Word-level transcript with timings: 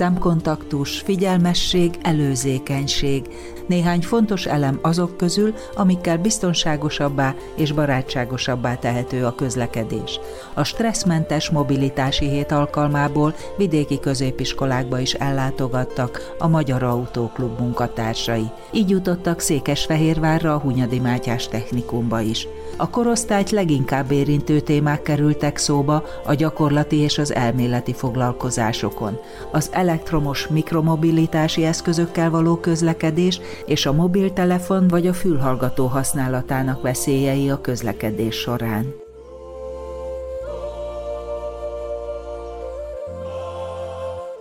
Szemkontaktus, 0.00 1.00
figyelmesség, 1.00 1.94
előzékenység. 2.02 3.28
Néhány 3.66 4.00
fontos 4.00 4.46
elem 4.46 4.78
azok 4.82 5.16
közül, 5.16 5.54
amikkel 5.74 6.18
biztonságosabbá 6.18 7.34
és 7.56 7.72
barátságosabbá 7.72 8.74
tehető 8.74 9.24
a 9.24 9.34
közlekedés. 9.34 10.20
A 10.54 10.64
stresszmentes 10.64 11.50
mobilitási 11.50 12.28
hét 12.28 12.52
alkalmából 12.52 13.34
vidéki 13.56 14.00
középiskolákba 14.00 14.98
is 14.98 15.14
ellátogattak 15.14 16.34
a 16.38 16.48
Magyar 16.48 16.82
Autóklub 16.82 17.58
munkatársai. 17.58 18.50
Így 18.72 18.90
jutottak 18.90 19.40
Székesfehérvárra 19.40 20.54
a 20.54 20.58
Hunyadi 20.58 20.98
Mátyás 20.98 21.48
technikumba 21.48 22.20
is. 22.20 22.48
A 22.76 22.90
korosztályt 22.90 23.50
leginkább 23.50 24.10
érintő 24.10 24.60
témák 24.60 25.02
kerültek 25.02 25.56
szóba 25.56 26.04
a 26.24 26.34
gyakorlati 26.34 26.96
és 26.96 27.18
az 27.18 27.34
elméleti 27.34 27.94
foglalkozásokon. 27.94 29.18
Az 29.50 29.68
elektromos 29.72 30.46
mikromobilitási 30.46 31.64
eszközökkel 31.64 32.30
való 32.30 32.56
közlekedés 32.56 33.40
és 33.66 33.86
a 33.86 33.92
mobiltelefon 33.92 34.88
vagy 34.88 35.06
a 35.06 35.12
fülhallgató 35.12 35.86
használatának 35.86 36.82
veszélyei 36.82 37.50
a 37.50 37.60
közlekedés 37.60 38.36
során. 38.36 38.94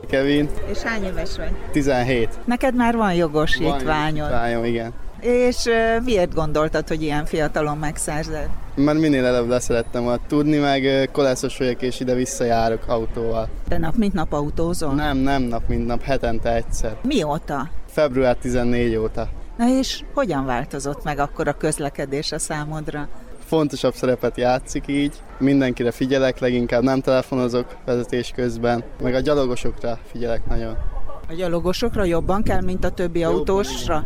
Kevin. 0.10 0.50
És 0.72 0.78
hány 0.78 1.04
éves 1.04 1.38
vagy? 1.38 1.52
17. 1.72 2.30
Neked 2.46 2.76
már 2.76 2.96
van 2.96 3.14
jogosítványod. 3.14 4.30
Van 4.30 4.66
igen. 4.66 4.94
És 5.22 5.64
miért 6.04 6.34
gondoltad, 6.34 6.88
hogy 6.88 7.02
ilyen 7.02 7.26
fiatalon 7.26 7.78
megszerzed? 7.78 8.50
Mert 8.76 9.00
minél 9.00 9.26
előbb 9.26 9.48
leszerettem 9.48 10.08
a 10.08 10.18
tudni, 10.28 10.58
meg 10.58 11.10
kolászos 11.12 11.58
vagyok, 11.58 11.82
és 11.82 12.00
ide-vissza 12.00 12.44
járok 12.44 12.84
autóval. 12.88 13.50
Te 13.68 13.78
nap 13.78 13.96
mint 13.96 14.14
nap 14.14 14.34
autózol? 14.34 14.94
Nem, 14.94 15.18
nem 15.18 15.42
nap 15.42 15.68
mint 15.68 15.86
nap, 15.86 16.02
hetente 16.02 16.54
egyszer. 16.54 16.98
Mióta? 17.04 17.70
Február 17.88 18.36
14 18.36 18.96
óta. 18.96 19.30
Na 19.58 19.68
és 19.78 20.02
hogyan 20.14 20.46
változott 20.46 21.04
meg 21.04 21.20
akkor 21.20 21.48
a 21.48 21.58
közlekedés 21.58 22.32
a 22.32 22.40
számodra? 22.40 23.08
Fontosabb 23.46 23.94
szerepet 23.94 24.38
játszik 24.38 24.84
így, 24.88 25.14
mindenkire 25.38 25.92
figyelek, 25.92 26.40
leginkább 26.40 26.84
nem 26.84 27.02
telefonozok 27.02 27.76
vezetés 27.86 28.32
közben, 28.36 28.84
meg 29.02 29.14
a 29.14 29.20
gyalogosokra 29.20 30.00
figyelek 30.12 30.46
nagyon. 30.48 30.78
A 31.30 31.34
gyalogosokra 31.34 32.04
jobban 32.04 32.44
kell, 32.44 32.62
mint 32.62 32.86
a 32.86 32.90
többi 32.90 33.20
jobban, 33.20 33.38
autósra? 33.38 34.04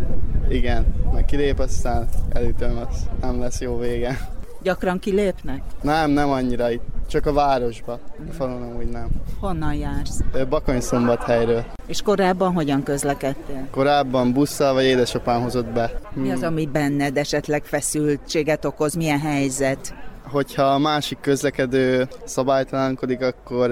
Igen, 0.49 0.85
meg 1.13 1.25
kilép, 1.25 1.59
aztán 1.59 2.07
elütöm, 2.29 2.77
az 2.89 3.09
nem 3.21 3.39
lesz 3.39 3.61
jó 3.61 3.77
vége. 3.77 4.29
Gyakran 4.61 4.99
kilépnek? 4.99 5.63
Nem, 5.81 6.11
nem 6.11 6.29
annyira 6.29 6.71
itt, 6.71 6.83
csak 7.07 7.25
a 7.25 7.33
városba. 7.33 7.91
A 8.29 8.31
falun 8.31 8.75
úgy 8.77 8.89
nem. 8.89 9.07
Honnan 9.39 9.73
jársz? 9.73 10.19
Bakony 10.49 10.81
helyről. 11.25 11.65
És 11.87 12.01
korábban 12.01 12.53
hogyan 12.53 12.83
közlekedtél? 12.83 13.67
Korábban 13.71 14.33
busszal 14.33 14.73
vagy 14.73 14.83
édesapám 14.83 15.41
hozott 15.41 15.67
be. 15.73 15.99
Mi 16.13 16.31
az, 16.31 16.43
ami 16.43 16.65
benned 16.65 17.17
esetleg 17.17 17.63
feszültséget 17.63 18.65
okoz? 18.65 18.93
Milyen 18.93 19.19
helyzet? 19.19 19.93
Hogyha 20.33 20.63
a 20.63 20.77
másik 20.77 21.17
közlekedő 21.21 22.07
szabálytalankodik, 22.23 23.21
akkor 23.21 23.71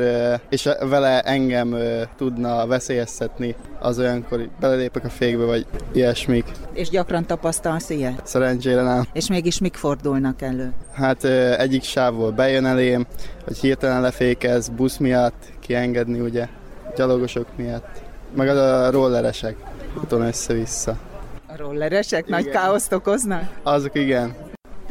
és 0.50 0.70
vele 0.90 1.22
engem 1.22 1.76
tudna 2.18 2.68
veszélyeztetni, 2.68 3.56
az 3.80 4.00
olyankor 4.00 4.50
belelépek 4.60 5.06
a 5.06 5.10
fékbe, 5.10 5.46
vagy 5.46 5.66
ilyesmik. 5.94 6.46
És 6.74 6.90
gyakran 6.90 7.26
tapasztalsz 7.26 7.90
ilyet? 7.90 8.22
Szerencsére 8.24 8.82
nem. 8.82 9.08
És 9.14 9.28
mégis 9.28 9.60
mik 9.60 9.76
fordulnak 9.76 10.42
elő? 10.42 10.74
Hát 10.94 11.24
egyik 11.58 11.84
sávból 11.84 12.32
bejön 12.32 12.66
elém, 12.66 13.06
hogy 13.46 13.58
hirtelen 13.58 14.02
lefékez, 14.02 14.70
busz 14.70 14.98
miatt 14.98 15.44
kiengedni, 15.60 16.20
ugye, 16.20 16.48
gyalogosok 16.96 17.46
miatt. 17.56 18.02
Meg 18.36 18.48
az 18.48 18.58
a 18.58 18.92
rolleresek, 18.92 19.56
úton 20.04 20.22
össze-vissza. 20.22 20.98
A 21.48 21.58
rolleresek 21.58 22.28
igen. 22.28 22.42
nagy 22.42 22.52
káoszt 22.52 22.94
okoznak? 22.94 23.44
Azok 23.64 23.96
igen. 23.96 24.36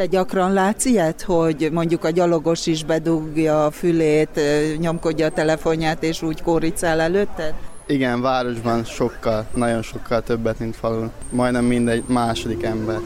Te 0.01 0.07
gyakran 0.07 0.53
látsz 0.53 0.85
ilyet, 0.85 1.23
hogy 1.23 1.69
mondjuk 1.73 2.05
a 2.05 2.11
gyalogos 2.11 2.67
is 2.67 2.85
bedugja 2.85 3.65
a 3.65 3.71
fülét, 3.71 4.41
nyomkodja 4.79 5.27
a 5.27 5.31
telefonját, 5.31 6.03
és 6.03 6.23
úgy 6.23 6.43
kóricál 6.43 7.01
előtted? 7.01 7.55
Igen, 7.87 8.21
városban 8.21 8.85
sokkal, 8.85 9.47
nagyon 9.55 9.83
sokkal 9.83 10.23
többet, 10.23 10.59
mint 10.59 10.77
falun. 10.77 11.11
Majdnem 11.31 11.65
mindegy 11.65 12.05
második 12.07 12.63
ember. 12.63 12.99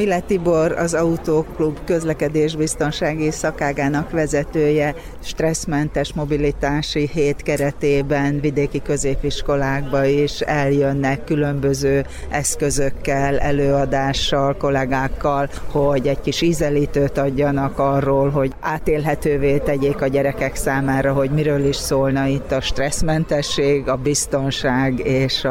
Mille 0.00 0.20
Tibor 0.20 0.72
az 0.72 0.94
Autóklub 0.94 1.78
közlekedésbiztonsági 1.84 3.30
szakágának 3.30 4.10
vezetője 4.10 4.94
stresszmentes 5.22 6.12
mobilitási 6.12 7.10
hét 7.12 7.42
keretében 7.42 8.40
vidéki 8.40 8.82
középiskolákba 8.82 10.04
is 10.04 10.40
eljönnek 10.40 11.24
különböző 11.24 12.06
eszközökkel, 12.28 13.38
előadással, 13.38 14.56
kollégákkal, 14.56 15.48
hogy 15.66 16.06
egy 16.06 16.20
kis 16.20 16.40
ízelítőt 16.40 17.18
adjanak 17.18 17.78
arról, 17.78 18.30
hogy 18.30 18.52
átélhetővé 18.60 19.58
tegyék 19.58 20.00
a 20.00 20.06
gyerekek 20.06 20.56
számára, 20.56 21.12
hogy 21.12 21.30
miről 21.30 21.64
is 21.64 21.76
szólna 21.76 22.26
itt 22.26 22.52
a 22.52 22.60
stresszmentesség, 22.60 23.88
a 23.88 23.96
biztonság 23.96 24.98
és 24.98 25.44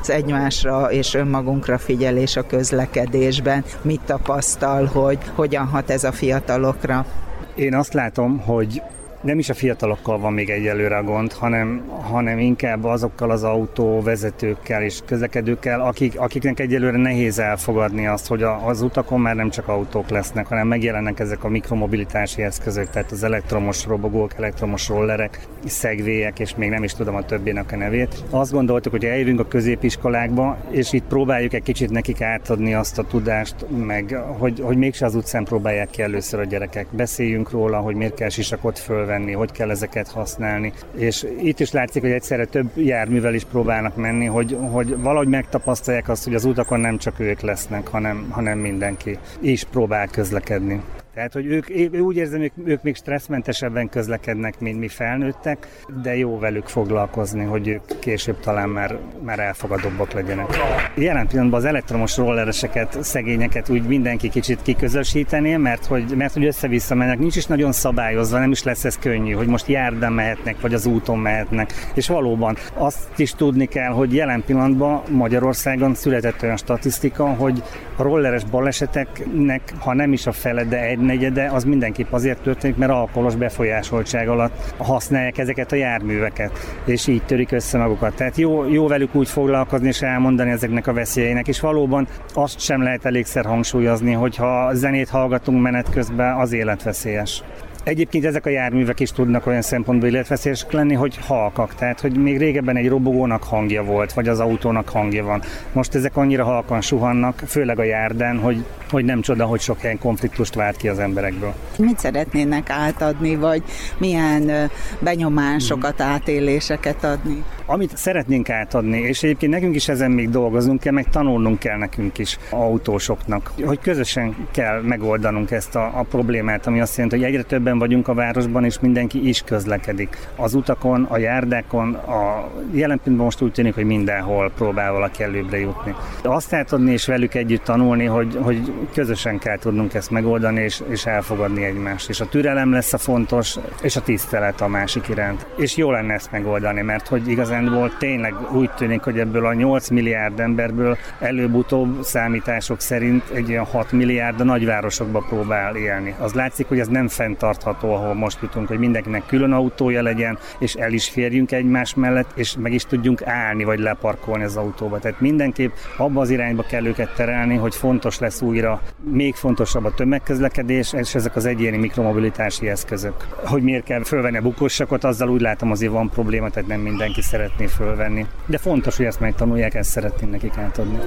az 0.00 0.10
egymásra 0.10 0.92
és 0.92 1.14
önmagunkra 1.14 1.78
figyelés 1.78 2.36
a 2.36 2.46
közlekedésben 2.46 3.64
mit 3.92 4.00
tapasztal, 4.00 4.84
hogy 4.86 5.18
hogyan 5.34 5.66
hat 5.66 5.90
ez 5.90 6.04
a 6.04 6.12
fiatalokra? 6.12 7.06
Én 7.54 7.74
azt 7.74 7.92
látom, 7.92 8.38
hogy 8.38 8.82
nem 9.22 9.38
is 9.38 9.48
a 9.48 9.54
fiatalokkal 9.54 10.18
van 10.18 10.32
még 10.32 10.50
egyelőre 10.50 10.96
a 10.96 11.02
gond, 11.02 11.32
hanem, 11.32 11.82
hanem 12.02 12.38
inkább 12.38 12.84
azokkal 12.84 13.30
az 13.30 13.42
autóvezetőkkel 13.42 14.82
és 14.82 15.00
közlekedőkkel, 15.04 15.80
akik, 15.80 16.20
akiknek 16.20 16.60
egyelőre 16.60 16.96
nehéz 16.96 17.38
elfogadni 17.38 18.06
azt, 18.06 18.26
hogy 18.26 18.42
a, 18.42 18.66
az 18.66 18.82
utakon 18.82 19.20
már 19.20 19.34
nem 19.34 19.50
csak 19.50 19.68
autók 19.68 20.08
lesznek, 20.08 20.46
hanem 20.46 20.66
megjelennek 20.66 21.20
ezek 21.20 21.44
a 21.44 21.48
mikromobilitási 21.48 22.42
eszközök, 22.42 22.90
tehát 22.90 23.10
az 23.10 23.22
elektromos 23.22 23.86
robogók, 23.86 24.34
elektromos 24.36 24.88
rollerek, 24.88 25.38
szegvélyek, 25.66 26.38
és 26.38 26.54
még 26.56 26.70
nem 26.70 26.84
is 26.84 26.92
tudom 26.94 27.14
a 27.14 27.24
többének 27.24 27.72
a 27.72 27.76
nevét. 27.76 28.24
Azt 28.30 28.52
gondoltuk, 28.52 28.92
hogy 28.92 29.04
eljövünk 29.04 29.40
a 29.40 29.48
középiskolákba, 29.48 30.56
és 30.70 30.92
itt 30.92 31.04
próbáljuk 31.04 31.52
egy 31.52 31.62
kicsit 31.62 31.90
nekik 31.90 32.20
átadni 32.20 32.74
azt 32.74 32.98
a 32.98 33.02
tudást, 33.02 33.54
meg 33.86 34.18
hogy, 34.38 34.60
hogy 34.60 34.76
mégse 34.76 35.04
az 35.04 35.14
utcán 35.14 35.44
próbálják 35.44 35.90
ki 35.90 36.02
először 36.02 36.40
a 36.40 36.44
gyerekek. 36.44 36.86
Beszéljünk 36.90 37.50
róla, 37.50 37.78
hogy 37.78 37.94
miért 37.94 38.14
kell 38.14 38.28
sisakot 38.28 38.78
fölvenni, 38.78 39.10
venni, 39.12 39.32
hogy 39.32 39.52
kell 39.52 39.70
ezeket 39.70 40.08
használni. 40.08 40.72
És 40.96 41.26
itt 41.42 41.60
is 41.60 41.70
látszik, 41.70 42.02
hogy 42.02 42.10
egyszerre 42.10 42.44
több 42.44 42.70
járművel 42.74 43.34
is 43.34 43.44
próbálnak 43.44 43.96
menni, 43.96 44.26
hogy, 44.26 44.56
hogy 44.70 45.00
valahogy 45.00 45.28
megtapasztalják 45.28 46.08
azt, 46.08 46.24
hogy 46.24 46.34
az 46.34 46.44
utakon 46.44 46.80
nem 46.80 46.98
csak 46.98 47.20
ők 47.20 47.40
lesznek, 47.40 47.88
hanem, 47.88 48.26
hanem 48.30 48.58
mindenki 48.58 49.18
is 49.40 49.64
próbál 49.64 50.08
közlekedni. 50.08 50.80
Tehát, 51.14 51.32
hogy 51.32 51.46
ők, 51.46 51.68
én 51.68 52.00
úgy 52.00 52.16
érzem, 52.16 52.40
ők, 52.40 52.52
ők 52.64 52.82
még 52.82 52.96
stresszmentesebben 52.96 53.88
közlekednek, 53.88 54.60
mint 54.60 54.78
mi 54.78 54.88
felnőttek, 54.88 55.68
de 56.02 56.16
jó 56.16 56.38
velük 56.38 56.66
foglalkozni, 56.66 57.44
hogy 57.44 57.68
ők 57.68 57.98
később 57.98 58.40
talán 58.40 58.68
már, 58.68 58.98
már 59.22 59.38
elfogadóbbak 59.38 60.12
legyenek. 60.12 60.46
Jelen 60.94 61.26
pillanatban 61.26 61.60
az 61.60 61.66
elektromos 61.66 62.16
rollereseket, 62.16 63.02
szegényeket 63.02 63.68
úgy 63.68 63.82
mindenki 63.82 64.28
kicsit 64.28 64.62
kiközösítené, 64.62 65.56
mert 65.56 65.86
hogy, 65.86 66.16
mert 66.16 66.32
hogy 66.32 66.44
össze-vissza 66.44 66.94
mennek, 66.94 67.18
nincs 67.18 67.36
is 67.36 67.46
nagyon 67.46 67.72
szabályozva, 67.72 68.38
nem 68.38 68.50
is 68.50 68.62
lesz 68.62 68.84
ez 68.84 68.98
könnyű, 68.98 69.32
hogy 69.32 69.46
most 69.46 69.66
járdán 69.66 70.12
mehetnek, 70.12 70.60
vagy 70.60 70.74
az 70.74 70.86
úton 70.86 71.18
mehetnek. 71.18 71.72
És 71.94 72.08
valóban 72.08 72.56
azt 72.74 73.18
is 73.18 73.34
tudni 73.34 73.66
kell, 73.66 73.90
hogy 73.90 74.14
jelen 74.14 74.42
pillanatban 74.46 75.02
Magyarországon 75.08 75.94
született 75.94 76.42
olyan 76.42 76.56
statisztika, 76.56 77.26
hogy 77.26 77.62
a 77.96 78.02
rolleres 78.02 78.44
baleseteknek, 78.44 79.72
ha 79.78 79.94
nem 79.94 80.12
is 80.12 80.26
a 80.26 80.32
fele, 80.32 80.64
de 80.64 80.80
egy 80.80 81.00
negyede 81.02 81.50
az 81.52 81.64
mindenképp 81.64 82.12
azért 82.12 82.42
történik, 82.42 82.76
mert 82.76 82.92
alkoholos 82.92 83.34
befolyásoltság 83.34 84.28
alatt 84.28 84.74
használják 84.78 85.38
ezeket 85.38 85.72
a 85.72 85.76
járműveket, 85.76 86.50
és 86.84 87.06
így 87.06 87.22
törik 87.22 87.52
össze 87.52 87.78
magukat. 87.78 88.14
Tehát 88.14 88.36
jó, 88.36 88.68
jó 88.68 88.86
velük 88.86 89.14
úgy 89.14 89.28
foglalkozni 89.28 89.88
és 89.88 90.02
elmondani 90.02 90.50
ezeknek 90.50 90.86
a 90.86 90.92
veszélyeinek, 90.92 91.48
és 91.48 91.60
valóban 91.60 92.06
azt 92.34 92.60
sem 92.60 92.82
lehet 92.82 93.04
elégszer 93.04 93.44
hangsúlyozni, 93.44 94.12
hogy 94.12 94.36
ha 94.36 94.74
zenét 94.74 95.08
hallgatunk 95.08 95.62
menet 95.62 95.90
közben, 95.90 96.36
az 96.36 96.52
életveszélyes. 96.52 97.42
Egyébként 97.84 98.24
ezek 98.24 98.46
a 98.46 98.50
járművek 98.50 99.00
is 99.00 99.12
tudnak 99.12 99.46
olyan 99.46 99.62
szempontból 99.62 100.08
életveszélyesek 100.08 100.72
lenni, 100.72 100.94
hogy 100.94 101.18
halkak. 101.26 101.74
Tehát, 101.74 102.00
hogy 102.00 102.16
még 102.16 102.38
régebben 102.38 102.76
egy 102.76 102.88
robogónak 102.88 103.42
hangja 103.42 103.84
volt, 103.84 104.12
vagy 104.12 104.28
az 104.28 104.40
autónak 104.40 104.88
hangja 104.88 105.24
van. 105.24 105.42
Most 105.72 105.94
ezek 105.94 106.16
annyira 106.16 106.44
halkan 106.44 106.80
suhannak, 106.80 107.42
főleg 107.46 107.78
a 107.78 107.82
járdán, 107.82 108.38
hogy, 108.38 108.64
hogy 108.90 109.04
nem 109.04 109.20
csoda, 109.20 109.44
hogy 109.44 109.60
sok 109.60 109.80
helyen 109.80 109.98
konfliktust 109.98 110.54
vált 110.54 110.76
ki 110.76 110.88
az 110.88 110.98
emberekből. 110.98 111.54
Mit 111.78 111.98
szeretnének 111.98 112.70
átadni, 112.70 113.36
vagy 113.36 113.62
milyen 113.98 114.70
benyomásokat, 115.00 116.00
átéléseket 116.00 117.04
adni? 117.04 117.44
Amit 117.66 117.96
szeretnénk 117.96 118.50
átadni, 118.50 118.98
és 118.98 119.22
egyébként 119.22 119.52
nekünk 119.52 119.74
is 119.74 119.88
ezen 119.88 120.10
még 120.10 120.30
dolgozunk 120.30 120.80
kell, 120.80 120.92
meg 120.92 121.06
tanulnunk 121.10 121.58
kell 121.58 121.78
nekünk 121.78 122.18
is 122.18 122.38
autósoknak, 122.50 123.52
hogy 123.64 123.78
közösen 123.78 124.36
kell 124.50 124.80
megoldanunk 124.80 125.50
ezt 125.50 125.76
a, 125.76 125.90
a 125.94 126.02
problémát, 126.02 126.66
ami 126.66 126.80
azt 126.80 126.96
jelenti, 126.96 127.16
hogy 127.18 127.26
egyre 127.26 127.42
többen 127.42 127.78
vagyunk 127.78 128.08
a 128.08 128.14
városban, 128.14 128.64
és 128.64 128.80
mindenki 128.80 129.28
is 129.28 129.42
közlekedik. 129.42 130.28
Az 130.36 130.54
utakon, 130.54 131.06
a 131.10 131.18
járdákon, 131.18 131.94
a 131.94 132.50
jelen 132.72 133.00
pillanatban 133.02 133.24
most 133.24 133.42
úgy 133.42 133.52
tűnik, 133.52 133.74
hogy 133.74 133.84
mindenhol 133.84 134.50
próbál 134.56 134.92
valaki 134.92 135.22
előbbre 135.22 135.58
jutni. 135.58 135.94
Azt 136.22 136.52
átadni 136.52 136.92
és 136.92 137.06
velük 137.06 137.34
együtt 137.34 137.64
tanulni, 137.64 138.04
hogy, 138.04 138.38
hogy 138.42 138.72
közösen 138.94 139.38
kell 139.38 139.58
tudnunk 139.58 139.94
ezt 139.94 140.10
megoldani, 140.10 140.60
és, 140.60 140.82
és 140.88 141.06
elfogadni 141.06 141.64
egymást. 141.64 142.08
És 142.08 142.20
a 142.20 142.28
türelem 142.28 142.72
lesz 142.72 142.92
a 142.92 142.98
fontos, 142.98 143.56
és 143.82 143.96
a 143.96 144.02
tisztelet 144.02 144.60
a 144.60 144.68
másik 144.68 145.08
iránt. 145.08 145.46
És 145.56 145.76
jó 145.76 145.90
lenne 145.90 146.14
ezt 146.14 146.30
megoldani, 146.30 146.82
mert 146.82 147.08
hogy 147.08 147.28
igazánból 147.52 147.96
tényleg 147.98 148.34
úgy 148.52 148.70
tűnik, 148.70 149.02
hogy 149.02 149.18
ebből 149.18 149.46
a 149.46 149.54
8 149.54 149.88
milliárd 149.88 150.40
emberből 150.40 150.96
előbb-utóbb 151.18 152.02
számítások 152.02 152.80
szerint 152.80 153.30
egy 153.30 153.50
olyan 153.50 153.64
6 153.64 153.92
milliárd 153.92 154.40
a 154.40 154.44
nagyvárosokba 154.44 155.24
próbál 155.28 155.76
élni. 155.76 156.14
Az 156.18 156.32
látszik, 156.32 156.68
hogy 156.68 156.78
ez 156.78 156.88
nem 156.88 157.08
fenntartható, 157.08 157.94
ahol 157.94 158.14
most 158.14 158.38
jutunk, 158.42 158.68
hogy 158.68 158.78
mindenkinek 158.78 159.26
külön 159.26 159.52
autója 159.52 160.02
legyen, 160.02 160.38
és 160.58 160.74
el 160.74 160.92
is 160.92 161.08
férjünk 161.08 161.52
egymás 161.52 161.94
mellett, 161.94 162.30
és 162.34 162.56
meg 162.58 162.72
is 162.72 162.84
tudjunk 162.84 163.26
állni, 163.26 163.64
vagy 163.64 163.78
leparkolni 163.78 164.44
az 164.44 164.56
autóba. 164.56 164.98
Tehát 164.98 165.20
mindenképp 165.20 165.72
abba 165.96 166.20
az 166.20 166.30
irányba 166.30 166.62
kell 166.62 166.84
őket 166.86 167.14
terelni, 167.14 167.56
hogy 167.56 167.74
fontos 167.74 168.18
lesz 168.18 168.40
újra, 168.40 168.82
még 169.10 169.34
fontosabb 169.34 169.84
a 169.84 169.94
tömegközlekedés, 169.94 170.92
és 170.92 171.14
ezek 171.14 171.36
az 171.36 171.46
egyéni 171.46 171.76
mikromobilitási 171.76 172.68
eszközök. 172.68 173.14
Hogy 173.44 173.62
miért 173.62 173.84
kell 173.84 174.04
fölvenni 174.04 174.36
a 174.36 174.42
bukósakot, 174.42 175.04
azzal 175.04 175.28
úgy 175.28 175.40
látom 175.40 175.70
azért 175.70 175.92
van 175.92 176.10
probléma, 176.10 176.50
tehát 176.50 176.68
nem 176.68 176.80
mindenki 176.80 177.22
szeretné 177.42 177.66
fölvenni. 177.66 178.26
De 178.46 178.58
fontos, 178.58 178.96
hogy 178.96 179.06
ezt 179.06 179.20
megtanulják, 179.20 179.74
ezt 179.74 179.90
szeretném 179.90 180.30
nekik 180.30 180.56
átadni. 180.56 180.98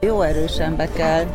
Jó 0.00 0.22
erősen 0.22 0.76
be 0.76 0.88
kell 0.88 1.26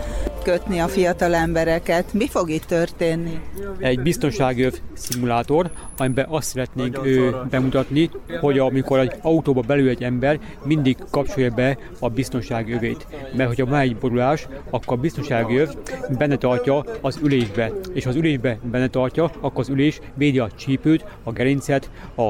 kötni 0.44 0.80
a 0.80 0.88
fiatal 0.88 1.36
embereket. 1.36 2.14
Mi 2.14 2.28
fog 2.28 2.50
itt 2.50 2.66
történni? 2.66 3.40
Egy 3.78 4.00
biztonsági 4.00 4.68
szimulátor, 4.94 5.70
amiben 5.98 6.26
azt 6.30 6.48
szeretnénk 6.48 7.06
ő, 7.06 7.36
bemutatni, 7.50 8.10
hogy 8.40 8.60
amikor 8.60 9.00
egy 9.00 9.14
autóba 9.22 9.62
belül 9.62 9.90
egy 9.90 10.04
ember, 10.04 10.40
mindig 10.64 10.98
kapcsolja 11.10 11.50
be 11.50 11.78
a 12.00 12.10
biztonsági 12.10 12.74
övét. 12.74 13.08
Mert 13.36 13.48
hogyha 13.48 13.66
van 13.66 13.80
egy 13.80 13.96
borulás, 13.98 14.48
akkor 14.70 14.98
a 14.98 15.02
biztonsági 15.02 15.58
öv 15.58 15.70
benne 16.18 16.38
tartja 16.38 16.84
az 17.02 17.20
ülésbe. 17.24 17.72
És 17.94 18.04
ha 18.04 18.10
az 18.10 18.16
ülésbe 18.16 18.58
benne 18.64 18.88
tartja, 18.88 19.32
akkor 19.40 19.60
az 19.60 19.70
ülés 19.70 20.00
védi 20.14 20.40
a 20.40 20.50
csípőt, 20.56 21.06
a 21.24 21.32
gerincet, 21.32 21.90
a 22.16 22.30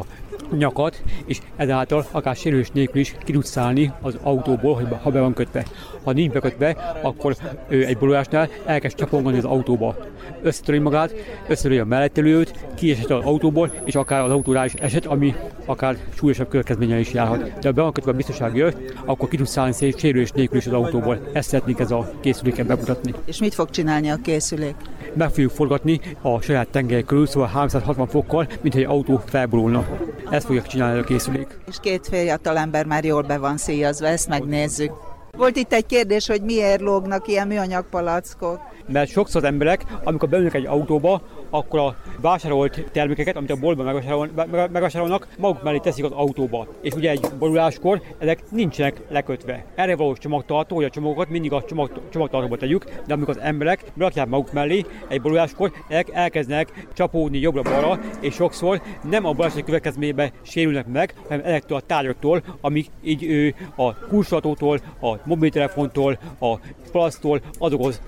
nyakat, 0.51 1.03
és 1.25 1.39
ezáltal 1.55 2.05
akár 2.11 2.35
sérülés 2.35 2.69
nélkül 2.71 2.99
is 2.99 3.15
ki 3.23 3.31
tud 3.31 3.45
szállni 3.45 3.91
az 4.01 4.17
autóból, 4.23 4.99
ha 5.03 5.09
be 5.09 5.19
van 5.19 5.33
kötve. 5.33 5.65
Ha 6.03 6.11
nincs 6.11 6.33
bekötve, 6.33 6.97
akkor 7.01 7.35
ő 7.67 7.85
egy 7.85 7.97
borulásnál 7.97 8.49
elkezd 8.65 8.97
csapongani 8.97 9.37
az 9.37 9.45
autóba. 9.45 9.95
Összetöri 10.41 10.77
magát, 10.77 11.13
összetöri 11.47 11.77
a 11.77 11.85
mellettelőt, 11.85 12.65
kiesett 12.75 13.09
az 13.09 13.25
autóból, 13.25 13.73
és 13.85 13.95
akár 13.95 14.21
az 14.21 14.31
autóra 14.31 14.65
is 14.65 14.73
esett, 14.73 15.05
ami 15.05 15.35
akár 15.65 15.97
súlyosabb 16.15 16.47
következménye 16.47 16.99
is 16.99 17.13
járhat. 17.13 17.39
De 17.39 17.67
ha 17.67 17.71
be 17.71 17.81
van 17.81 17.91
kötve 17.91 18.11
a 18.11 18.13
biztonsági 18.13 18.59
öt, 18.59 18.93
akkor 19.05 19.29
ki 19.29 19.37
tud 19.37 19.47
szállni 19.47 19.73
szép 19.73 19.97
sérülés 19.97 20.31
nélkül 20.31 20.57
is 20.57 20.67
az 20.67 20.73
autóból. 20.73 21.29
Ezt 21.33 21.49
szeretnénk 21.49 21.79
ez 21.79 21.91
a 21.91 22.11
készüléken 22.19 22.67
bemutatni. 22.67 23.13
És 23.25 23.39
mit 23.39 23.53
fog 23.53 23.69
csinálni 23.69 24.09
a 24.09 24.17
készülék? 24.23 24.75
Meg 25.13 25.29
fogjuk 25.29 25.51
forgatni 25.51 25.99
a 26.21 26.41
saját 26.41 26.67
tengely 26.67 27.03
körül, 27.03 27.27
szóval 27.27 27.47
360 27.47 28.07
fokkal, 28.07 28.47
mint 28.61 28.75
egy 28.75 28.83
autó 28.83 29.21
felborulna. 29.25 29.87
Ezt 30.29 30.45
fogják 30.45 30.67
csinálni 30.67 30.99
a 30.99 31.03
készülék. 31.03 31.59
És 31.67 31.77
két 31.81 32.07
fiatal 32.07 32.57
ember 32.57 32.85
már 32.85 33.05
jól 33.05 33.21
be 33.21 33.37
van 33.37 33.57
szíjazva, 33.57 34.07
ezt 34.07 34.27
megnézzük. 34.27 34.91
Volt 35.37 35.55
itt 35.55 35.73
egy 35.73 35.85
kérdés, 35.85 36.27
hogy 36.27 36.41
miért 36.41 36.81
lógnak 36.81 37.27
ilyen 37.27 37.47
műanyag 37.47 37.85
palackok. 37.89 38.59
Mert 38.87 39.09
sokszor 39.09 39.43
az 39.43 39.49
emberek, 39.49 39.83
amikor 40.03 40.29
beülnek 40.29 40.53
egy 40.53 40.65
autóba, 40.65 41.21
akkor 41.49 41.79
a 41.79 41.95
vásárolt 42.21 42.83
termékeket, 42.91 43.35
amit 43.35 43.51
a 43.51 43.55
boltban 43.55 43.85
megvásárol, 43.85 44.29
megvásárolnak, 44.51 45.27
maguk 45.37 45.63
mellé 45.63 45.77
teszik 45.77 46.03
az 46.03 46.11
autóba. 46.11 46.67
És 46.81 46.93
ugye 46.93 47.09
egy 47.09 47.27
boruláskor 47.39 48.01
ezek 48.17 48.43
nincsenek 48.51 49.01
lekötve. 49.09 49.65
Erre 49.75 49.95
valós 49.95 50.17
csomagtartó, 50.17 50.75
hogy 50.75 50.85
a 50.85 50.89
csomagokat 50.89 51.29
mindig 51.29 51.51
a 51.51 51.63
csomag, 51.63 52.01
csomagtartóba 52.09 52.57
tegyük, 52.57 52.85
de 53.07 53.13
amikor 53.13 53.35
az 53.37 53.43
emberek 53.43 53.83
berakják 53.93 54.27
maguk 54.27 54.53
mellé 54.53 54.85
egy 55.07 55.21
boruláskor, 55.21 55.71
ezek 55.87 56.09
elkezdenek 56.13 56.87
csapódni 56.93 57.39
jobbra-balra, 57.39 57.99
és 58.19 58.33
sokszor 58.33 58.81
nem 59.09 59.25
a 59.25 59.33
baleset 59.33 59.63
következményében 59.63 60.31
sérülnek 60.41 60.87
meg, 60.87 61.13
hanem 61.27 61.45
ezektől 61.45 61.77
a 61.77 61.81
tárgyaktól, 61.81 62.43
amik 62.61 62.87
így 63.03 63.23
ő, 63.23 63.55
a 63.75 63.95
kulcsolatótól, 63.95 64.79
a 65.01 65.15
mobiltelefontól, 65.25 66.17
a 66.39 66.59
palasztól 66.91 67.41
az 67.59 67.73
okoz 67.73 68.01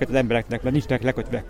sérüléseket 0.00 0.08
az 0.08 0.14
embereknek, 0.14 0.62
mert 0.62 0.74
nincsenek 0.74 1.02
lekötve. 1.02 1.44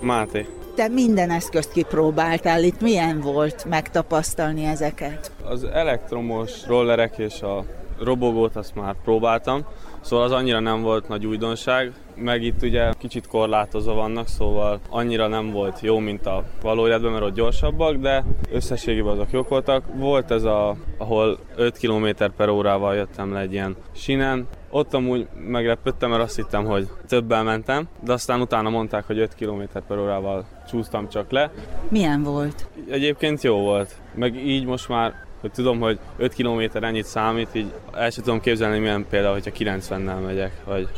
Máté. 0.00 0.46
Te 0.74 0.88
minden 0.88 1.30
eszközt 1.30 1.72
kipróbáltál, 1.72 2.64
itt 2.64 2.80
milyen 2.80 3.20
volt 3.20 3.64
megtapasztalni 3.64 4.64
ezeket? 4.64 5.32
Az 5.44 5.64
elektromos 5.64 6.66
rollerek 6.66 7.18
és 7.18 7.42
a 7.42 7.64
robogót 7.98 8.56
azt 8.56 8.74
már 8.74 8.94
próbáltam, 9.04 9.64
szóval 10.00 10.24
az 10.24 10.32
annyira 10.32 10.60
nem 10.60 10.82
volt 10.82 11.08
nagy 11.08 11.26
újdonság, 11.26 11.92
meg 12.14 12.42
itt 12.42 12.62
ugye 12.62 12.92
kicsit 12.98 13.26
korlátozva 13.26 13.94
vannak, 13.94 14.28
szóval 14.28 14.80
annyira 14.88 15.26
nem 15.26 15.50
volt 15.50 15.80
jó, 15.80 15.98
mint 15.98 16.26
a 16.26 16.44
valójában, 16.62 17.12
mert 17.12 17.24
ott 17.24 17.34
gyorsabbak, 17.34 17.96
de 17.96 18.24
összességében 18.50 19.12
azok 19.12 19.30
jók 19.30 19.48
voltak. 19.48 19.84
Volt 19.94 20.30
ez, 20.30 20.44
a, 20.44 20.76
ahol 20.98 21.38
5 21.56 21.78
km 21.78 22.06
per 22.36 22.48
órával 22.48 22.94
jöttem 22.94 23.32
le 23.32 23.40
egy 23.40 23.52
ilyen 23.52 23.76
sinen, 23.92 24.46
ott 24.70 24.94
amúgy 24.94 25.26
meglepődtem, 25.46 26.10
mert 26.10 26.22
azt 26.22 26.36
hittem, 26.36 26.64
hogy 26.64 26.88
többel 27.08 27.42
mentem, 27.42 27.88
de 28.04 28.12
aztán 28.12 28.40
utána 28.40 28.70
mondták, 28.70 29.06
hogy 29.06 29.18
5 29.18 29.34
km 29.34 29.62
per 29.88 29.98
órával 29.98 30.46
csúsztam 30.68 31.08
csak 31.08 31.30
le. 31.30 31.50
Milyen 31.88 32.22
volt? 32.22 32.68
Egyébként 32.90 33.42
jó 33.42 33.56
volt. 33.56 33.94
Meg 34.14 34.46
így 34.46 34.64
most 34.64 34.88
már 34.88 35.28
hogy 35.40 35.50
tudom, 35.50 35.80
hogy 35.80 35.98
5 36.16 36.34
km 36.34 36.84
ennyit 36.84 37.06
számít, 37.06 37.48
így 37.52 37.72
el 37.94 38.10
sem 38.10 38.24
tudom 38.24 38.40
képzelni, 38.40 38.78
milyen 38.78 39.06
például, 39.10 39.32
hogyha 39.32 39.50
90-nel 39.78 40.24
megyek, 40.24 40.52
vagy 40.64 40.88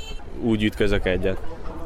úgy 0.41 0.63
ütközök 0.63 1.07
egyet. 1.07 1.39